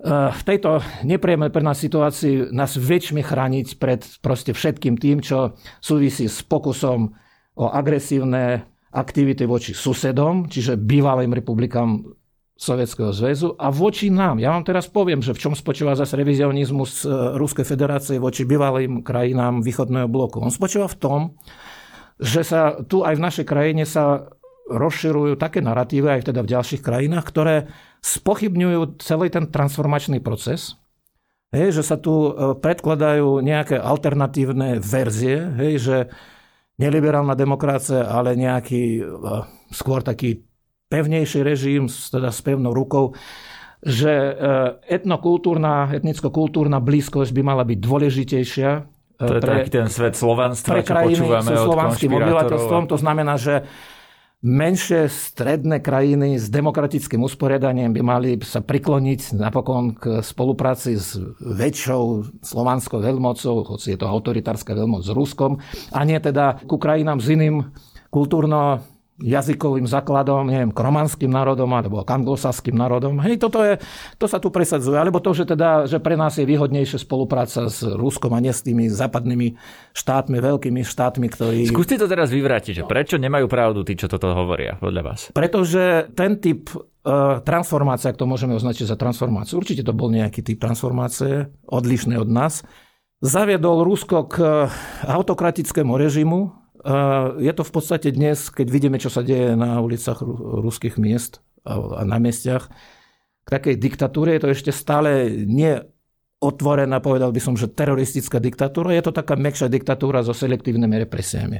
[0.07, 6.31] v tejto nepríjemnej pre nás situácii nás väčšmi chrániť pred proste všetkým tým, čo súvisí
[6.31, 7.19] s pokusom
[7.59, 8.63] o agresívne
[8.95, 12.15] aktivity voči susedom, čiže bývalým republikám
[12.59, 14.43] Sovietskeho zväzu a voči nám.
[14.43, 19.07] Ja vám teraz poviem, že v čom spočíva zase revizionizmus eh, Ruskej federácie voči bývalým
[19.07, 20.43] krajinám východného bloku.
[20.43, 21.21] On spočíva v tom,
[22.19, 24.27] že sa tu aj v našej krajine sa
[24.68, 27.57] rozširujú také narratívy, aj teda v ďalších krajinách, ktoré
[28.04, 30.76] spochybňujú celý ten transformačný proces,
[31.52, 35.96] hej, že sa tu e, predkladajú nejaké alternatívne verzie, hej, že
[36.78, 39.02] neliberálna demokracia, ale nejaký e,
[39.72, 40.44] skôr taký
[40.88, 43.16] pevnejší režim, teda s pevnou rukou,
[43.83, 44.33] že e,
[44.88, 48.70] etnokultúrna, etnicko-kultúrna blízkosť by mala byť dôležitejšia.
[49.18, 52.83] To je pre, taký ten svet slovanstva, čo počúvame od slovanským obyvateľstvom.
[52.87, 53.66] To znamená, že
[54.38, 62.38] menšie stredné krajiny s demokratickým usporiadaním by mali sa prikloniť napokon k spolupráci s väčšou
[62.38, 65.59] slovanskou veľmocou, hoci je to autoritárska veľmoc s Ruskom,
[65.90, 67.66] a nie teda ku krajinám s iným
[68.14, 68.79] kultúrno
[69.18, 73.18] jazykovým základom, neviem, kromanským národom alebo anglosaským národom.
[73.18, 73.83] Hej, toto je,
[74.14, 74.94] to sa tu presadzuje.
[74.94, 78.62] Alebo to, že, teda, že pre nás je výhodnejšia spolupráca s Ruskom a nie s
[78.62, 79.59] tými západnými
[79.90, 81.66] štátmi, veľkými štátmi, ktorí...
[81.66, 85.20] Skúste to teraz vyvrátiť, že prečo nemajú pravdu tí, čo toto hovoria podľa vás?
[85.35, 90.46] Pretože ten typ uh, transformácie, ak to môžeme označiť za transformáciu, určite to bol nejaký
[90.46, 92.62] typ transformácie, odlišný od nás,
[93.18, 94.70] zaviedol Rusko k
[95.11, 96.67] autokratickému režimu,
[97.38, 100.24] je to v podstate dnes, keď vidíme, čo sa deje na ulicách
[100.64, 102.72] ruských miest a na mestiach,
[103.44, 105.77] k takej diktatúre je to ešte stále nie
[106.38, 111.59] otvorená, povedal by som, že teroristická diktatúra, je to taká mekšia diktatúra so selektívnymi represiami.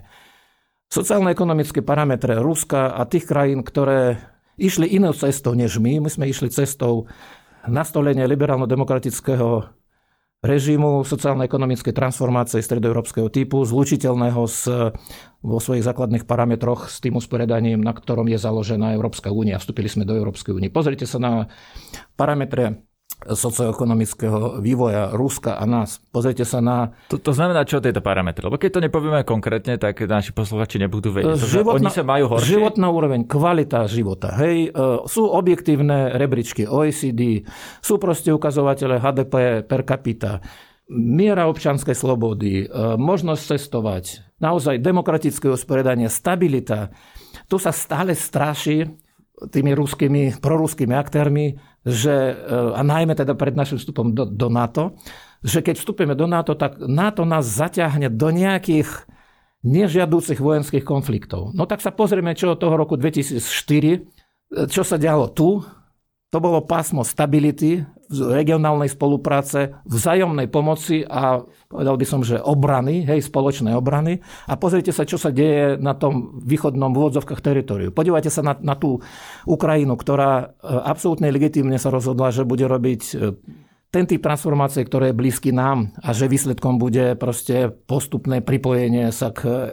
[0.89, 4.17] Sociálno-ekonomické parametre Ruska a tých krajín, ktoré
[4.57, 7.05] išli inou cestou než my, my sme išli cestou
[7.69, 9.78] nastolenia liberálno-demokratického
[10.39, 14.71] režimu sociálno-ekonomickej transformácie stredoeurópskeho typu, zlučiteľného s,
[15.43, 19.59] vo svojich základných parametroch s tým usporiadaním, na ktorom je založená Európska únia.
[19.59, 20.71] Vstúpili sme do Európskej únie.
[20.71, 21.33] Pozrite sa na
[22.15, 22.87] parametre
[23.27, 25.99] socioekonomického vývoja Ruska a nás.
[26.15, 26.95] Pozrite sa na...
[27.11, 28.47] To, to znamená čo tieto parametre?
[28.47, 31.35] Lebo keď to nepovieme konkrétne, tak naši posluchači nebudú vedieť.
[31.35, 32.55] Životná, oni sa majú horšie.
[32.55, 34.39] Životná úroveň, kvalita života.
[34.39, 34.79] Hej, e,
[35.11, 37.43] sú objektívne rebríčky OECD,
[37.83, 40.39] sú proste ukazovatele HDP per capita,
[40.89, 44.05] miera občanskej slobody, e, možnosť cestovať,
[44.39, 46.95] naozaj demokratické usporiadanie, stabilita.
[47.51, 48.89] Tu sa stále straší
[49.39, 51.55] tými ruskými, proruskými aktérmi,
[51.87, 52.35] že, e,
[52.75, 54.99] a najmä teda pred našim vstupom do, do NATO,
[55.43, 59.07] že keď vstúpime do NATO, tak NATO nás zaťahne do nejakých
[59.63, 61.55] nežiadúcich vojenských konfliktov.
[61.55, 63.99] No tak sa pozrieme, čo od toho roku 2004, e,
[64.71, 65.63] čo sa dialo tu,
[66.29, 73.21] to bolo pásmo stability, regionálnej spolupráce, vzájomnej pomoci a povedal by som, že obrany, hej,
[73.29, 74.25] spoločnej obrany.
[74.49, 77.93] A pozrite sa, čo sa deje na tom východnom vôdzovkách teritoriu.
[77.93, 79.05] Podívajte sa na, na tú
[79.45, 83.37] Ukrajinu, ktorá e, absolútne legitimne sa rozhodla, že bude robiť e,
[83.89, 89.33] ten typ transformácie, ktoré je blízky nám a že výsledkom bude proste postupné pripojenie sa
[89.33, 89.73] k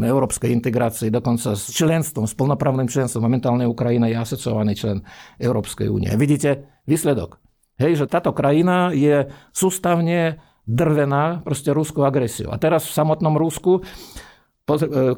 [0.00, 3.20] európskej integrácii, dokonca s členstvom, s plnoprávnym členstvom.
[3.20, 5.04] Momentálne Ukrajina je asociovaný člen
[5.36, 6.08] Európskej únie.
[6.16, 7.49] Vidíte výsledok?
[7.80, 12.52] Hej, že táto krajina je sústavne drvená proste ruskou agresiou.
[12.52, 13.80] A teraz v samotnom Rusku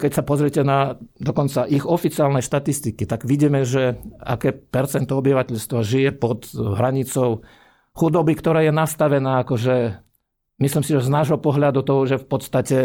[0.00, 6.10] keď sa pozriete na dokonca ich oficiálne štatistiky, tak vidíme, že aké percento obyvateľstva žije
[6.16, 7.44] pod hranicou
[7.92, 10.00] chudoby, ktorá je nastavená akože,
[10.62, 12.76] myslím si, že z nášho pohľadu toho, že v podstate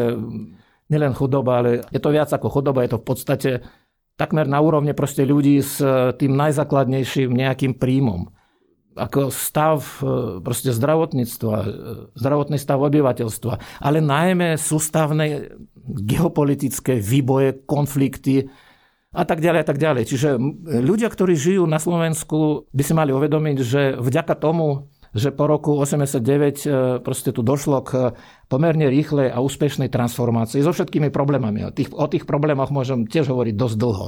[0.91, 3.51] nielen chudoba, ale je to viac ako chudoba, je to v podstate
[4.19, 5.79] takmer na úrovne proste ľudí s
[6.17, 8.33] tým najzákladnejším nejakým príjmom.
[8.97, 11.67] Ako stav e, proste zdravotníctva, e,
[12.17, 15.53] zdravotný stav obyvateľstva, ale najmä sústavné
[15.88, 18.49] geopolitické výboje, konflikty,
[19.17, 20.03] a tak ďalej a tak ďalej.
[20.13, 20.29] Čiže
[20.83, 25.73] ľudia, ktorí žijú na Slovensku, by si mali uvedomiť, že vďaka tomu, že po roku
[25.73, 26.67] 89 e,
[27.01, 28.13] proste tu došlo k
[28.51, 31.65] pomerne rýchlej a úspešnej transformácii so všetkými problémami.
[31.65, 34.05] O tých, o tých problémoch môžem tiež hovoriť dosť dlho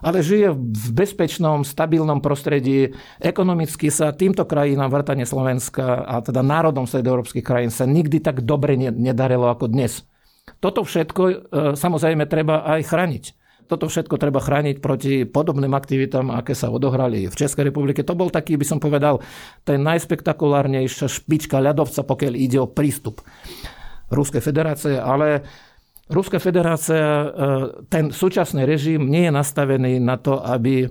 [0.00, 2.92] ale žije v bezpečnom, stabilnom prostredí.
[3.20, 8.76] Ekonomicky sa týmto krajinám, vrtane Slovenska a teda národom európskych krajín sa nikdy tak dobre
[8.76, 10.02] nedarilo ako dnes.
[10.62, 11.34] Toto všetko e,
[11.74, 13.24] samozrejme treba aj chrániť
[13.66, 18.06] toto všetko treba chrániť proti podobným aktivitám, aké sa odohrali v Českej republike.
[18.06, 19.18] To bol taký, by som povedal,
[19.66, 23.26] ten najspektakulárnejšia špička ľadovca, pokiaľ ide o prístup
[24.06, 25.42] Ruskej federácie, ale
[26.06, 27.26] Ruská federácia, e,
[27.90, 30.86] ten súčasný režim nie je nastavený na to, aby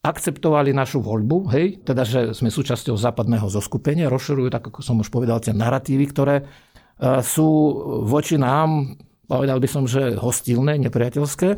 [0.00, 5.08] akceptovali našu voľbu, hej, teda, že sme súčasťou západného zoskupenia, rozširujú, tak ako som už
[5.08, 6.44] povedal, tie narratívy, ktoré e,
[7.24, 7.48] sú
[8.04, 11.48] voči nám, povedal by som, že hostilné, nepriateľské.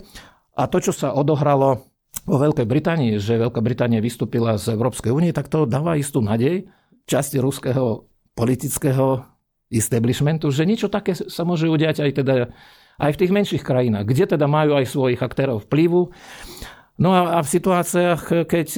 [0.54, 1.90] A to, čo sa odohralo
[2.22, 6.70] vo Veľkej Británii, že Veľká Británia vystúpila z Európskej únie, tak to dáva istú nadej
[7.08, 8.06] časti ruského
[8.38, 9.26] politického
[9.72, 12.34] establishmentu, že niečo také sa môže udiať aj, teda,
[12.98, 16.12] aj v tých menších krajinách, kde teda majú aj svojich aktérov vplyvu.
[17.00, 18.68] No a, a v situáciách, keď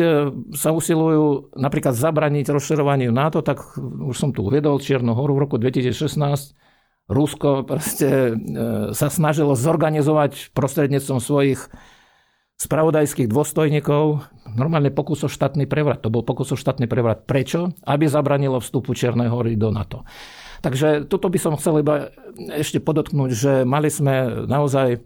[0.55, 5.57] sa usilujú napríklad zabraniť rozširovaniu NATO, tak už som tu uvedol Čiernu horu v roku
[5.59, 6.55] 2016,
[7.05, 8.35] Rusko proste e,
[8.97, 11.61] sa snažilo zorganizovať prostredníctvom svojich
[12.57, 14.25] spravodajských dôstojníkov
[14.57, 16.01] normálne pokus o štátny prevrat.
[16.07, 17.29] To bol pokus o štátny prevrat.
[17.29, 17.77] Prečo?
[17.85, 20.09] Aby zabranilo vstupu Čiernej hory do NATO.
[20.65, 22.09] Takže toto by som chcel iba
[22.57, 25.05] ešte podotknúť, že mali sme naozaj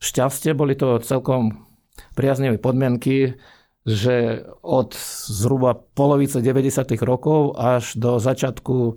[0.00, 1.68] šťastie, boli to celkom
[2.16, 3.36] priaznivé podmienky,
[3.84, 4.96] že od
[5.28, 6.96] zhruba polovice 90.
[7.04, 8.96] rokov až do začiatku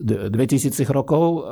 [0.00, 1.44] 2000 rokov,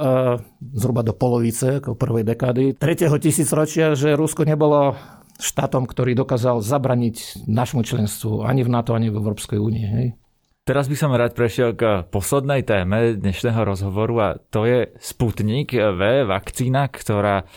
[0.73, 4.97] zhruba do polovice, ako prvej dekády, tretieho tisícročia, že Rusko nebolo
[5.37, 10.17] štátom, ktorý dokázal zabraniť našmu členstvu ani v NATO, ani v Európskej únie.
[10.69, 16.29] Teraz by som rád prešiel k poslednej téme dnešného rozhovoru a to je Sputnik V,
[16.29, 17.49] vakcína, ktorá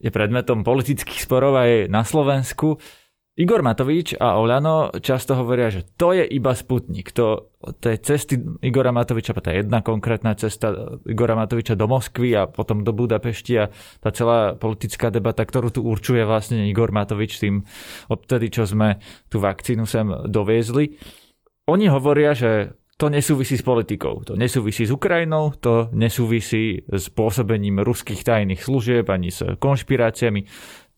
[0.00, 2.80] je predmetom politických sporov aj na Slovensku.
[3.36, 7.12] Igor Matovič a Olano často hovoria, že to je iba Sputnik.
[7.20, 7.52] To,
[7.84, 10.72] je cesty Igora Matoviča, tá jedna konkrétna cesta
[11.04, 13.68] Igora Matoviča do Moskvy a potom do Budapešti a
[14.00, 17.68] tá celá politická debata, ktorú tu určuje vlastne Igor Matovič tým
[18.08, 18.96] odtedy, čo sme
[19.28, 20.96] tú vakcínu sem doviezli.
[21.68, 27.84] Oni hovoria, že to nesúvisí s politikou, to nesúvisí s Ukrajinou, to nesúvisí s pôsobením
[27.84, 30.48] ruských tajných služieb ani s konšpiráciami.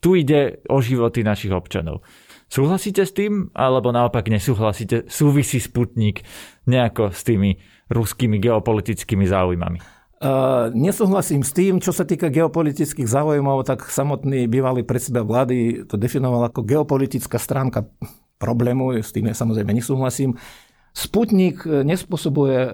[0.01, 2.07] Tu ide o životy našich občanov.
[2.47, 5.11] Súhlasíte s tým, alebo naopak nesúhlasíte?
[5.11, 6.23] Súvisí Sputnik
[6.71, 7.59] nejako s tými
[7.91, 9.79] ruskými geopolitickými záujmami?
[10.21, 15.99] Uh, nesúhlasím s tým, čo sa týka geopolitických záujmov, tak samotný bývalý predseda vlády to
[15.99, 17.91] definoval ako geopolitická stránka
[18.41, 20.41] problému, s tým ja samozrejme nesúhlasím.
[20.91, 22.71] Sputnik nespôsobuje e,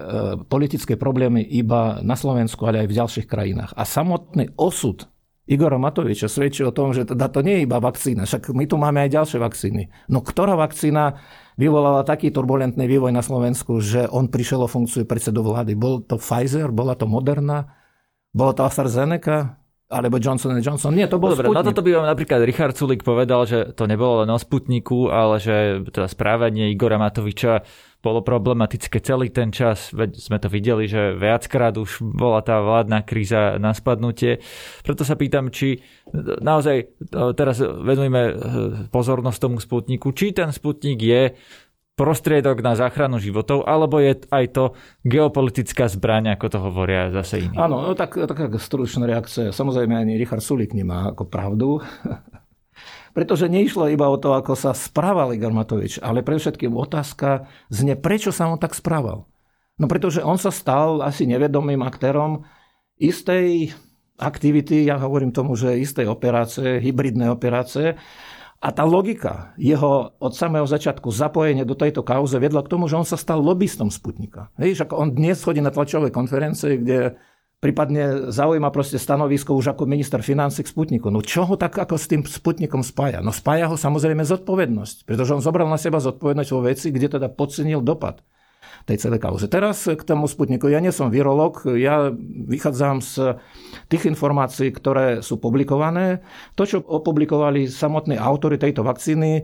[0.49, 3.77] politické problémy iba na Slovensku, ale aj v ďalších krajinách.
[3.77, 5.05] A samotný osud
[5.47, 8.75] Igora Matoviča svedčí o tom, že teda to nie je iba vakcína, však my tu
[8.75, 9.87] máme aj ďalšie vakcíny.
[10.11, 11.23] No ktorá vakcína
[11.55, 15.79] vyvolala taký turbulentný vývoj na Slovensku, že on prišiel o funkciu predsedu vlády?
[15.79, 17.79] Bol to Pfizer, bola to Moderna,
[18.35, 19.56] bola to AstraZeneca,
[19.87, 20.91] alebo Johnson Johnson.
[20.91, 21.59] Nie, to bol Dobre, Sputnik.
[21.63, 25.39] na toto by vám napríklad Richard Sulik povedal, že to nebolo len o Sputniku, ale
[25.39, 27.63] že teda správanie Igora Matoviča
[28.03, 33.01] bolo problematické celý ten čas, veď sme to videli, že viackrát už bola tá vládna
[33.01, 34.43] kríza na spadnutie.
[34.85, 35.81] Preto sa pýtam, či
[36.43, 36.93] naozaj
[37.33, 38.33] teraz venujeme eh,
[38.91, 41.33] pozornosť tomu Sputniku, či ten Sputnik je
[41.97, 44.63] prostriedok na záchranu životov, alebo je aj to
[45.01, 47.57] geopolitická zbraň, ako to hovoria zase iní?
[47.57, 49.49] Áno, no tak, taká stručná reakcia.
[49.49, 51.81] Samozrejme ani Richard Sulik nemá ako pravdu.
[53.17, 57.97] Pretože neišlo iba o to, ako sa správal Igor Matovič, ale pre všetkým otázka zne,
[57.97, 59.25] prečo sa on tak správal.
[59.77, 62.45] No pretože on sa stal asi nevedomým aktérom
[62.97, 63.73] istej
[64.17, 67.97] aktivity, ja hovorím tomu, že istej operácie, hybridnej operácie,
[68.57, 72.97] a tá logika jeho od samého začiatku zapojenie do tejto kauze vedla k tomu, že
[72.97, 74.49] on sa stal lobbystom Sputnika.
[74.57, 77.21] Hej, že on dnes chodí na tlačové konferencie, kde
[77.61, 81.13] prípadne zaujíma proste stanovisko už ako minister financí k Sputniku.
[81.13, 83.21] No čo ho tak ako s tým Sputnikom spája?
[83.21, 87.29] No spája ho samozrejme zodpovednosť, pretože on zobral na seba zodpovednosť vo veci, kde teda
[87.29, 88.25] podcenil dopad
[88.87, 89.51] tej celej kauze.
[89.51, 90.71] Teraz k tomu Sputniku.
[90.71, 92.07] Ja nie som virolog, ja
[92.47, 93.35] vychádzam z
[93.91, 96.23] tých informácií, ktoré sú publikované.
[96.55, 99.43] To, čo opublikovali samotní autory tejto vakcíny,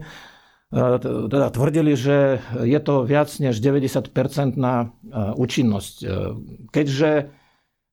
[1.28, 4.86] teda tvrdili, že je to viac než 90% na e,
[5.36, 5.94] účinnosť.
[6.00, 6.06] E,
[6.72, 7.10] keďže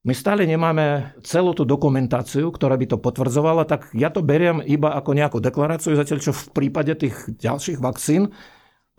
[0.08, 4.96] my stále nemáme celú tú dokumentáciu, ktorá by to potvrdzovala, tak ja to beriem iba
[4.98, 8.32] ako nejakú deklaráciu, zatiaľ čo v prípade tých ďalších vakcín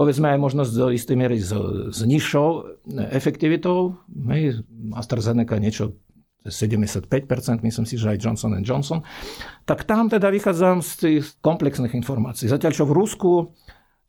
[0.02, 1.54] povedzme aj možnosť do istej miery s,
[1.94, 2.48] s nižšou
[3.14, 4.02] efektivitou.
[4.26, 4.66] Hej,
[4.98, 5.94] AstraZeneca niečo
[6.42, 7.06] 75%,
[7.62, 9.06] myslím si, že aj Johnson Johnson.
[9.62, 12.50] Tak tam teda vychádzam z tých komplexných informácií.
[12.50, 13.32] Zatiaľ, čo v Rusku,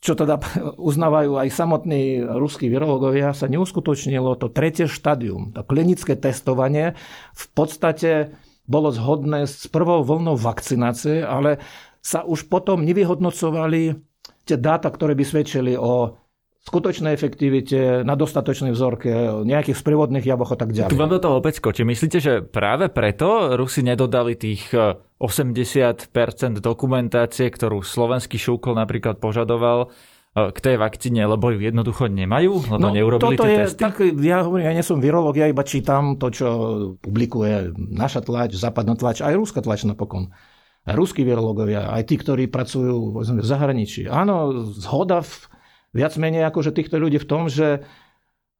[0.02, 0.42] čo teda
[0.90, 5.54] uznávajú aj samotní ruskí virológovia, sa neuskutočnilo to tretie štádium.
[5.54, 6.98] To klinické testovanie
[7.38, 8.34] v podstate
[8.66, 11.62] bolo zhodné s prvou vlnou vakcinácie, ale
[12.02, 14.13] sa už potom nevyhodnocovali
[14.44, 16.24] tie dáta, ktoré by svedčili o
[16.64, 19.12] skutočnej efektivite, na dostatočnej vzorke,
[19.44, 20.96] nejakých sprievodných javoch a tak ďalej.
[20.96, 21.92] Tu vám do toho opäť skočím.
[21.92, 29.92] Myslíte, že práve preto Rusi nedodali tých 80% e, dokumentácie, ktorú slovenský šúkol napríklad požadoval,
[30.32, 33.82] e, k tej vakcíne, lebo ju jednoducho nemajú, lebo no, neurobili toto tie je, testy?
[33.84, 36.48] Tak, ja hovorím, ja nie som virológ, ja iba čítam to, čo
[37.04, 40.32] publikuje naša tlač, západná tlač, aj rúska tlač napokon
[40.84, 44.12] ruskí virológovia, aj tí, ktorí pracujú v zahraničí.
[44.12, 45.32] Áno, zhoda v,
[45.96, 47.88] viac menej akože týchto ľudí v tom, že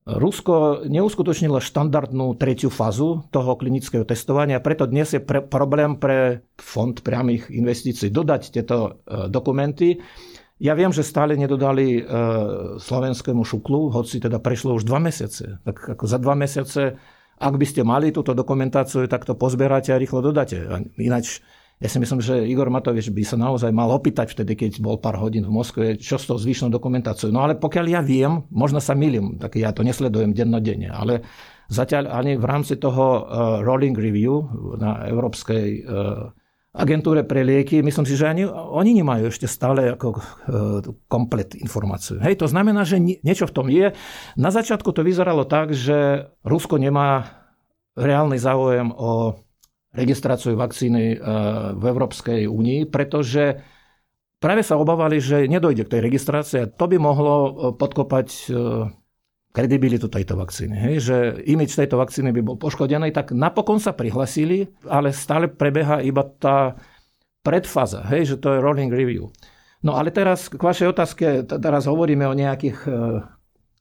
[0.04, 6.92] Rusko neuskutočnilo štandardnú tretiu fázu toho klinického testovania, preto dnes je pre, problém pre fond
[6.92, 8.92] priamých investícií dodať tieto e,
[9.32, 10.04] dokumenty.
[10.60, 12.02] Ja viem, že stále nedodali e,
[12.84, 15.64] slovenskému šuklu, hoci teda prešlo už dva mesiace.
[15.64, 17.00] Tak ako za dva mesiace,
[17.40, 20.68] ak by ste mali túto dokumentáciu, tak to pozberáte a rýchlo dodáte.
[21.00, 21.40] Ináč
[21.84, 25.20] ja si myslím, že Igor Matovič by sa naozaj mal opýtať vtedy, keď bol pár
[25.20, 27.28] hodín v Moskve, čo s tou zvyšnou dokumentáciou.
[27.36, 31.28] No ale pokiaľ ja viem, možno sa milím, tak ja to nesledujem dennodenne, ale
[31.68, 33.20] zatiaľ ani v rámci toho uh,
[33.68, 34.48] rolling review
[34.80, 36.32] na Európskej uh,
[36.72, 40.22] agentúre pre lieky, myslím si, že ani oni nemajú ešte stále ako uh,
[41.12, 42.16] komplet informáciu.
[42.24, 43.92] Hej, to znamená, že niečo v tom je.
[44.40, 47.44] Na začiatku to vyzeralo tak, že Rusko nemá
[48.00, 49.43] reálny záujem o
[49.94, 51.18] registráciu vakcíny e,
[51.78, 53.62] v Európskej únii, pretože
[54.42, 58.44] práve sa obávali, že nedojde k tej registrácii a to by mohlo e, podkopať e,
[59.54, 60.74] kredibilitu tejto vakcíny.
[60.74, 66.02] Hej, že imič tejto vakcíny by bol poškodený, tak napokon sa prihlasili, ale stále prebieha
[66.02, 66.74] iba tá
[67.46, 69.30] predfaza, hej, že to je rolling review.
[69.86, 72.88] No ale teraz k vašej otázke, teraz hovoríme o nejakých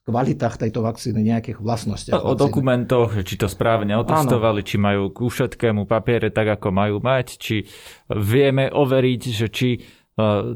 [0.03, 2.19] kvalitách tejto vakcíny, nejakých vlastnostiach.
[2.19, 4.69] O, o dokumentoch, či to správne otestovali, Áno.
[4.69, 7.63] či majú ku všetkému papiere tak, ako majú mať, či
[8.11, 9.79] vieme overiť, že či e,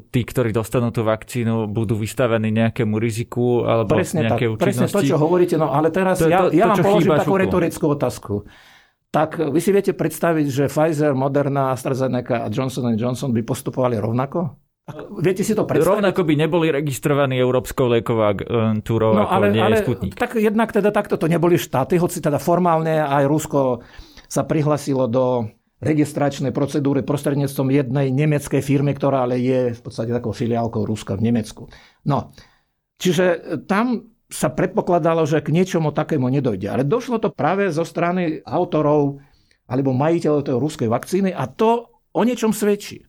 [0.03, 5.07] tí, ktorí dostanú tú vakcínu, budú vystavení nejakému riziku alebo presne nejaké tak, Presne to,
[5.07, 7.43] čo hovoríte, no ale teraz to, ja, to, ja to, vám položím takú šuku.
[7.47, 8.35] retorickú otázku.
[9.15, 14.66] Tak vy si viete predstaviť, že Pfizer, Moderna, AstraZeneca a Johnson Johnson by postupovali rovnako?
[15.19, 15.99] Viete si to predstaviť?
[15.99, 20.15] Rovnako by neboli registrovaní Európskou liekovou agentúrou, no, ako ale, nie ale, je Sputnik.
[20.15, 23.83] Tak jednak teda takto to neboli štáty, hoci teda formálne aj Rusko
[24.31, 25.51] sa prihlasilo do
[25.83, 31.35] registračnej procedúry prostredníctvom jednej nemeckej firmy, ktorá ale je v podstate takou filiálkou Ruska v
[31.35, 31.67] Nemecku.
[32.07, 32.31] No,
[33.03, 36.67] čiže tam sa predpokladalo, že k niečomu takému nedojde.
[36.67, 39.23] Ale došlo to práve zo strany autorov
[39.67, 43.03] alebo majiteľov tej ruskej vakcíny a to o niečom svedčí.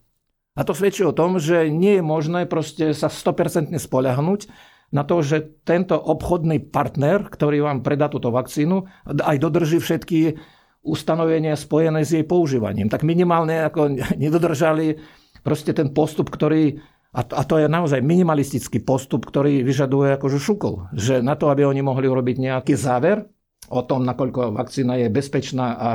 [0.57, 4.49] A to svedčí o tom, že nie je možné proste sa 100% spoľahnúť
[4.89, 10.39] na to, že tento obchodný partner, ktorý vám predá túto vakcínu, aj dodrží všetky
[10.81, 12.87] ustanovenia spojené s jej používaním.
[12.87, 14.97] Tak minimálne ako nedodržali
[15.45, 16.81] proste ten postup, ktorý
[17.17, 20.93] a to, je naozaj minimalistický postup, ktorý vyžaduje akože šukol.
[20.93, 23.25] Že na to, aby oni mohli urobiť nejaký záver
[23.73, 25.89] o tom, nakoľko vakcína je bezpečná a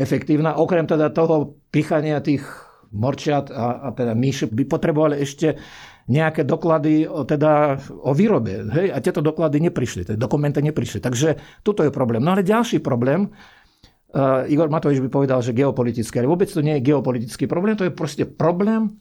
[0.00, 2.46] efektívna, okrem teda toho pichania tých
[2.92, 5.58] morčiat a, a teda myš by potrebovali ešte
[6.06, 8.62] nejaké doklady o, teda, o výrobe.
[8.70, 8.94] Hej?
[8.94, 11.02] A tieto doklady neprišli, tie dokumenty neprišli.
[11.02, 12.22] Takže tuto je problém.
[12.22, 16.78] No ale ďalší problém, uh, Igor Matovič by povedal, že geopolitický, ale vôbec to nie
[16.78, 18.94] je geopolitický problém, to je proste problém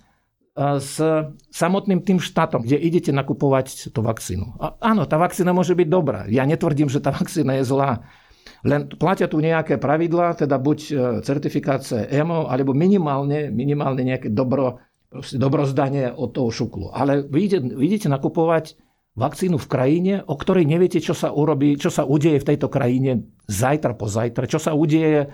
[0.58, 0.98] uh, s
[1.54, 4.58] samotným tým štátom, kde idete nakupovať tú vakcínu.
[4.58, 6.26] A, áno, tá vakcína môže byť dobrá.
[6.26, 8.02] Ja netvrdím, že tá vakcína je zlá.
[8.66, 14.82] Len platia tu nejaké pravidlá, teda buď e, certifikácie EMO, alebo minimálne, minimálne nejaké dobro,
[15.14, 16.94] dobrozdanie od toho šuklu.
[16.94, 18.78] Ale vy idete, nakupovať
[19.16, 23.32] vakcínu v krajine, o ktorej neviete, čo sa urobí, čo sa udeje v tejto krajine
[23.48, 25.32] zajtra po zajtra, čo sa udeje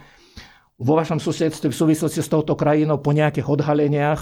[0.82, 4.22] vo vašom susedstve v súvislosti s touto krajinou po nejakých odhaleniach,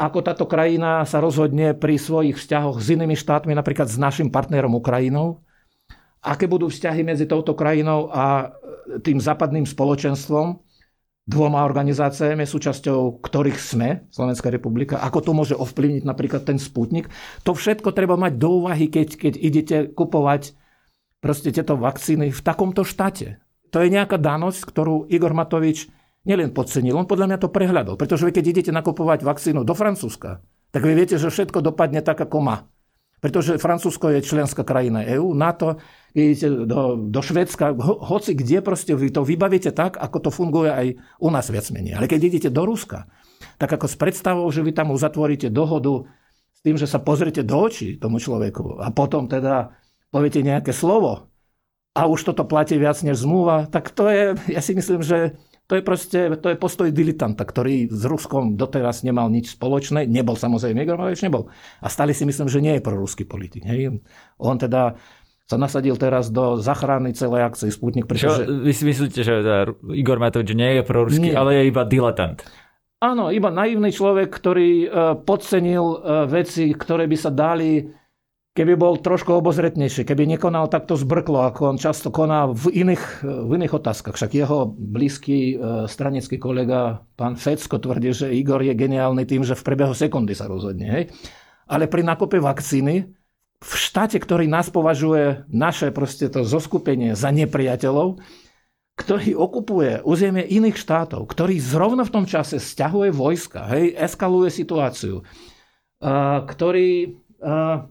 [0.00, 4.72] ako táto krajina sa rozhodne pri svojich vzťahoch s inými štátmi, napríklad s našim partnerom
[4.72, 5.44] Ukrajinou
[6.20, 8.52] aké budú vzťahy medzi touto krajinou a
[9.00, 10.60] tým západným spoločenstvom,
[11.30, 17.06] dvoma organizáciami, súčasťou ktorých sme, Slovenská republika, ako to môže ovplyvniť napríklad ten sputnik.
[17.46, 20.58] To všetko treba mať do úvahy, keď, keď idete kupovať
[21.22, 23.38] proste tieto vakcíny v takomto štáte.
[23.70, 25.86] To je nejaká danosť, ktorú Igor Matovič
[26.26, 27.94] nielen podcenil, on podľa mňa to prehľadol.
[27.94, 30.42] Pretože vy, keď idete nakupovať vakcínu do Francúzska,
[30.74, 32.56] tak vy viete, že všetko dopadne tak, ako má.
[33.20, 35.76] Pretože Francúzsko je členská krajina EÚ, NATO,
[36.16, 40.72] idete do, do Švedska, ho, hoci kde proste vy to vybavíte tak, ako to funguje
[40.72, 40.86] aj
[41.20, 42.00] u nás viac menej.
[42.00, 43.04] Ale keď idete do Ruska,
[43.60, 46.08] tak ako s predstavou, že vy tam uzatvoríte dohodu
[46.56, 49.76] s tým, že sa pozrite do očí tomu človeku a potom teda
[50.08, 51.28] poviete nejaké slovo
[51.92, 55.36] a už toto platí viac než zmluva, tak to je, ja si myslím, že
[55.70, 60.10] to je proste, to je postoj dilitanta, ktorý s Ruskom doteraz nemal nič spoločné.
[60.10, 61.46] Nebol samozrejme, Igor Matovič nebol.
[61.78, 63.62] A stali si myslím, že nie je proruský politik.
[63.62, 64.02] Hej.
[64.42, 64.98] On teda
[65.46, 68.10] sa nasadil teraz do zachrany celej akcie Sputnik.
[68.10, 68.50] Pretože...
[68.50, 69.34] Čo, vy si myslíte, že
[69.94, 71.38] Igor Matovič nie je proruský, nie.
[71.38, 72.42] ale je iba diletant?
[72.98, 74.88] Áno, iba naivný človek, ktorý e,
[75.22, 75.98] podcenil e,
[76.28, 77.80] veci, ktoré by sa dali
[78.50, 83.50] keby bol trošku obozretnejší, keby nekonal takto zbrklo, ako on často koná v iných, v
[83.54, 84.18] iných otázkach.
[84.18, 89.54] Však jeho blízky e, stranický kolega, pán Fecko, tvrdí, že Igor je geniálny tým, že
[89.54, 90.86] v priebehu sekundy sa rozhodne.
[90.90, 91.04] Hej?
[91.70, 93.06] Ale pri nákupe vakcíny
[93.60, 98.18] v štáte, ktorý nás považuje, naše proste to zoskupenie za nepriateľov,
[98.98, 105.24] ktorý okupuje územie iných štátov, ktorý zrovna v tom čase stiahuje vojska, hej, eskaluje situáciu,
[106.44, 107.19] ktorý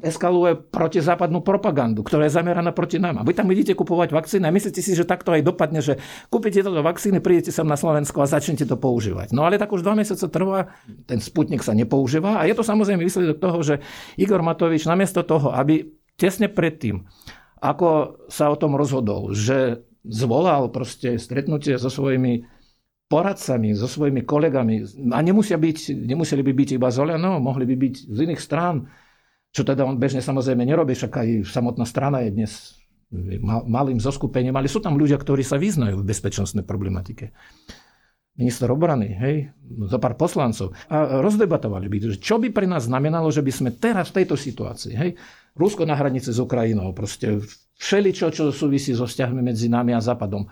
[0.05, 3.17] eskaluje protizápadnú propagandu, ktorá je zameraná proti nám.
[3.17, 5.97] A vy tam idete kupovať vakcíny a myslíte si, že takto aj dopadne, že
[6.29, 9.33] kúpite toto vakcíny, prídete sem na Slovensko a začnete to používať.
[9.33, 10.69] No ale tak už dva mesiace trvá,
[11.09, 13.75] ten sputnik sa nepoužíva a je to samozrejme výsledok toho, že
[14.21, 17.09] Igor Matovič namiesto toho, aby tesne predtým,
[17.57, 22.45] ako sa o tom rozhodol, že zvolal proste stretnutie so svojimi
[23.09, 27.75] poradcami, so svojimi kolegami a nemusia byť, nemuseli by byť iba z Oľano, mohli by
[27.75, 28.85] byť z iných strán,
[29.49, 32.51] čo teda on bežne samozrejme nerobí, však aj samotná strana je dnes
[33.65, 37.33] malým zoskupením, ale sú tam ľudia, ktorí sa vyznajú v bezpečnostnej problematike.
[38.37, 39.35] Minister obrany, hej,
[39.89, 40.71] za pár poslancov.
[40.87, 44.93] A rozdebatovali by, čo by pre nás znamenalo, že by sme teraz v tejto situácii,
[44.95, 45.11] hej,
[45.59, 47.43] Rusko na hranice s Ukrajinou, proste
[47.81, 50.47] všeličo, čo súvisí so vzťahmi medzi nami a Západom.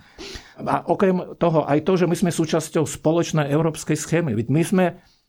[0.59, 4.35] A okrem toho aj to, že my sme súčasťou spoločnej európskej schémy.
[4.51, 4.85] My sme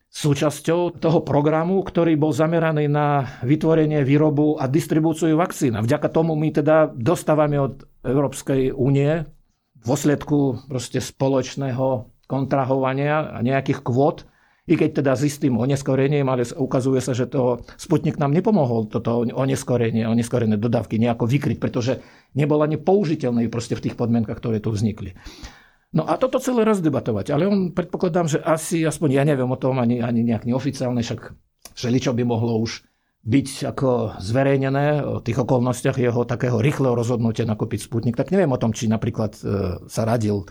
[0.09, 5.77] súčasťou toho programu, ktorý bol zameraný na vytvorenie, výrobu a distribúciu vakcín.
[5.77, 9.29] A vďaka tomu my teda dostávame od Európskej únie
[9.79, 14.25] v dôsledku proste spoločného kontrahovania a nejakých kvót,
[14.69, 19.25] i keď teda s istým oneskorením, ale ukazuje sa, že to Sputnik nám nepomohol toto
[19.25, 22.05] oneskorenie, oneskorené dodávky nejako vykryť, pretože
[22.37, 25.17] nebol ani použiteľný proste v tých podmienkach, ktoré tu vznikli.
[25.89, 27.33] No a toto celé rozdebatovať.
[27.33, 31.33] Ale on predpokladám, že asi, aspoň ja neviem o tom ani, ani nejak neoficiálne, však
[31.73, 32.85] všeličo by mohlo už
[33.29, 38.61] byť ako zverejnené o tých okolnostiach jeho takého rýchleho rozhodnutia nakúpiť Sputnik, tak neviem o
[38.61, 39.41] tom, či napríklad e,
[39.85, 40.47] sa radil e,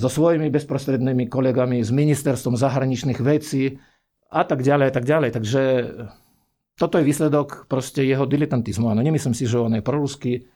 [0.00, 3.78] so svojimi bezprostrednými kolegami, s ministerstvom zahraničných vecí
[4.32, 5.30] a tak ďalej, a tak ďalej.
[5.38, 5.62] Takže
[6.78, 8.90] toto je výsledok proste jeho diletantizmu.
[8.90, 10.46] Áno, nemyslím si, že on je proruský,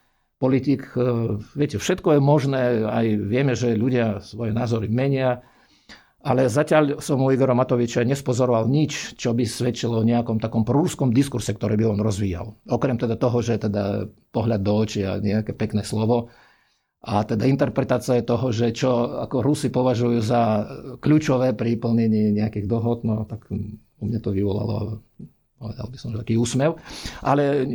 [0.43, 5.47] politik, e, viete, všetko je možné, aj vieme, že ľudia svoje názory menia,
[6.23, 11.15] ale zatiaľ som u Igora Matoviča nespozoroval nič, čo by svedčilo o nejakom takom prúskom
[11.15, 12.59] diskurse, ktorý by on rozvíjal.
[12.67, 16.31] Okrem teda toho, že teda pohľad do očí a nejaké pekné slovo,
[17.03, 20.63] a teda interpretácia je toho, že čo ako Rusi považujú za
[21.03, 25.03] kľúčové pri plnení nejakých dohod, no tak u mňa to vyvolalo,
[25.59, 26.79] povedal by som, taký úsmev.
[27.27, 27.67] Ale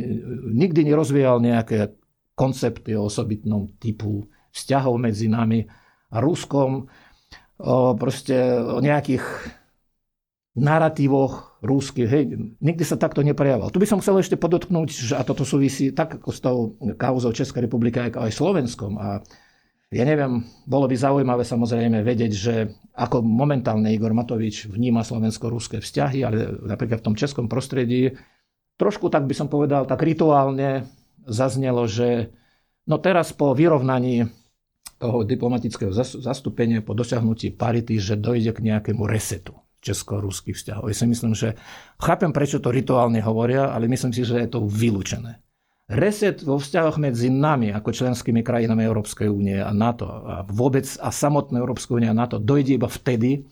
[0.48, 1.92] nikdy nerozvíjal nejaké
[2.38, 5.66] koncepty o osobitnom typu vzťahov medzi nami
[6.14, 6.86] a Ruskom,
[7.58, 9.26] o, proste o nejakých
[10.58, 12.08] narratívoch rúskych.
[12.10, 12.24] Hej,
[12.62, 13.74] nikdy sa takto neprejavoval.
[13.74, 17.34] Tu by som chcel ešte podotknúť, že a toto súvisí tak ako s tou kauzou
[17.34, 18.98] Českej republiky, ako aj Slovenskom.
[18.98, 19.22] A
[19.88, 22.54] ja neviem, bolo by zaujímavé samozrejme vedieť, že
[22.92, 28.12] ako momentálne Igor Matovič vníma slovensko-ruské vzťahy, ale napríklad v tom českom prostredí
[28.78, 30.86] trošku tak by som povedal, tak rituálne
[31.28, 32.32] zaznelo, že
[32.88, 34.26] no teraz po vyrovnaní
[34.98, 40.90] toho diplomatického zastúpenia, po dosiahnutí parity, že dojde k nejakému resetu česko-ruských vzťahov.
[40.90, 41.54] Ja si myslím, že
[42.02, 45.38] chápem, prečo to rituálne hovoria, ale myslím si, že je to vylúčené.
[45.88, 51.08] Reset vo vzťahoch medzi nami ako členskými krajinami Európskej únie a NATO a vôbec a
[51.08, 53.48] samotné Európskej únie a NATO dojde iba vtedy,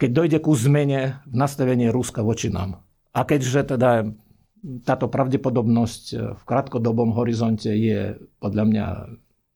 [0.00, 2.80] keď dojde ku zmene v nastavení Ruska voči nám.
[3.12, 4.08] A keďže teda
[4.86, 6.04] táto pravdepodobnosť
[6.38, 8.86] v krátkodobom horizonte je podľa mňa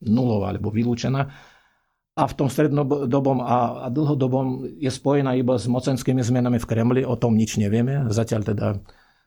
[0.07, 1.31] nulová alebo vylúčená,
[2.17, 7.13] a v tom strednodobom a, dlhodobom je spojená iba s mocenskými zmenami v Kremli, o
[7.13, 8.09] tom nič nevieme.
[8.09, 8.81] Zatiaľ teda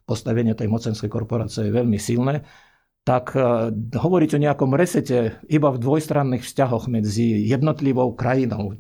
[0.10, 2.50] postavenie tej mocenskej korporácie je veľmi silné.
[3.06, 8.74] Tak uh, hovoriť o nejakom resete iba v dvojstranných vzťahoch medzi jednotlivou krajinou,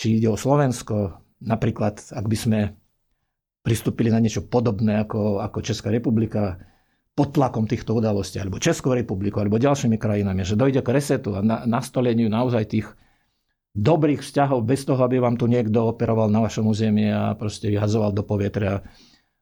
[0.00, 2.60] či ide o Slovensko, napríklad ak by sme
[3.60, 6.60] pristúpili na niečo podobné ako, ako Česká republika,
[7.14, 11.44] pod tlakom týchto udalostí, alebo Českou republikou, alebo ďalšími krajinami, že dojde k resetu a
[11.44, 12.86] na, nastoleniu naozaj tých
[13.76, 18.16] dobrých vzťahov bez toho, aby vám tu niekto operoval na vašom území a proste vyhazoval
[18.16, 18.82] do povetria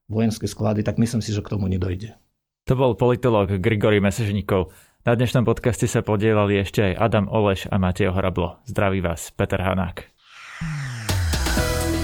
[0.08, 2.16] vojenské sklady, tak myslím si, že k tomu nedojde.
[2.68, 4.72] To bol politolog Grigory Mesežníkov.
[5.06, 8.60] Na dnešnom podcaste sa podielali ešte aj Adam Oleš a Matej Horablo.
[8.68, 10.17] Zdraví vás, Peter Hanák.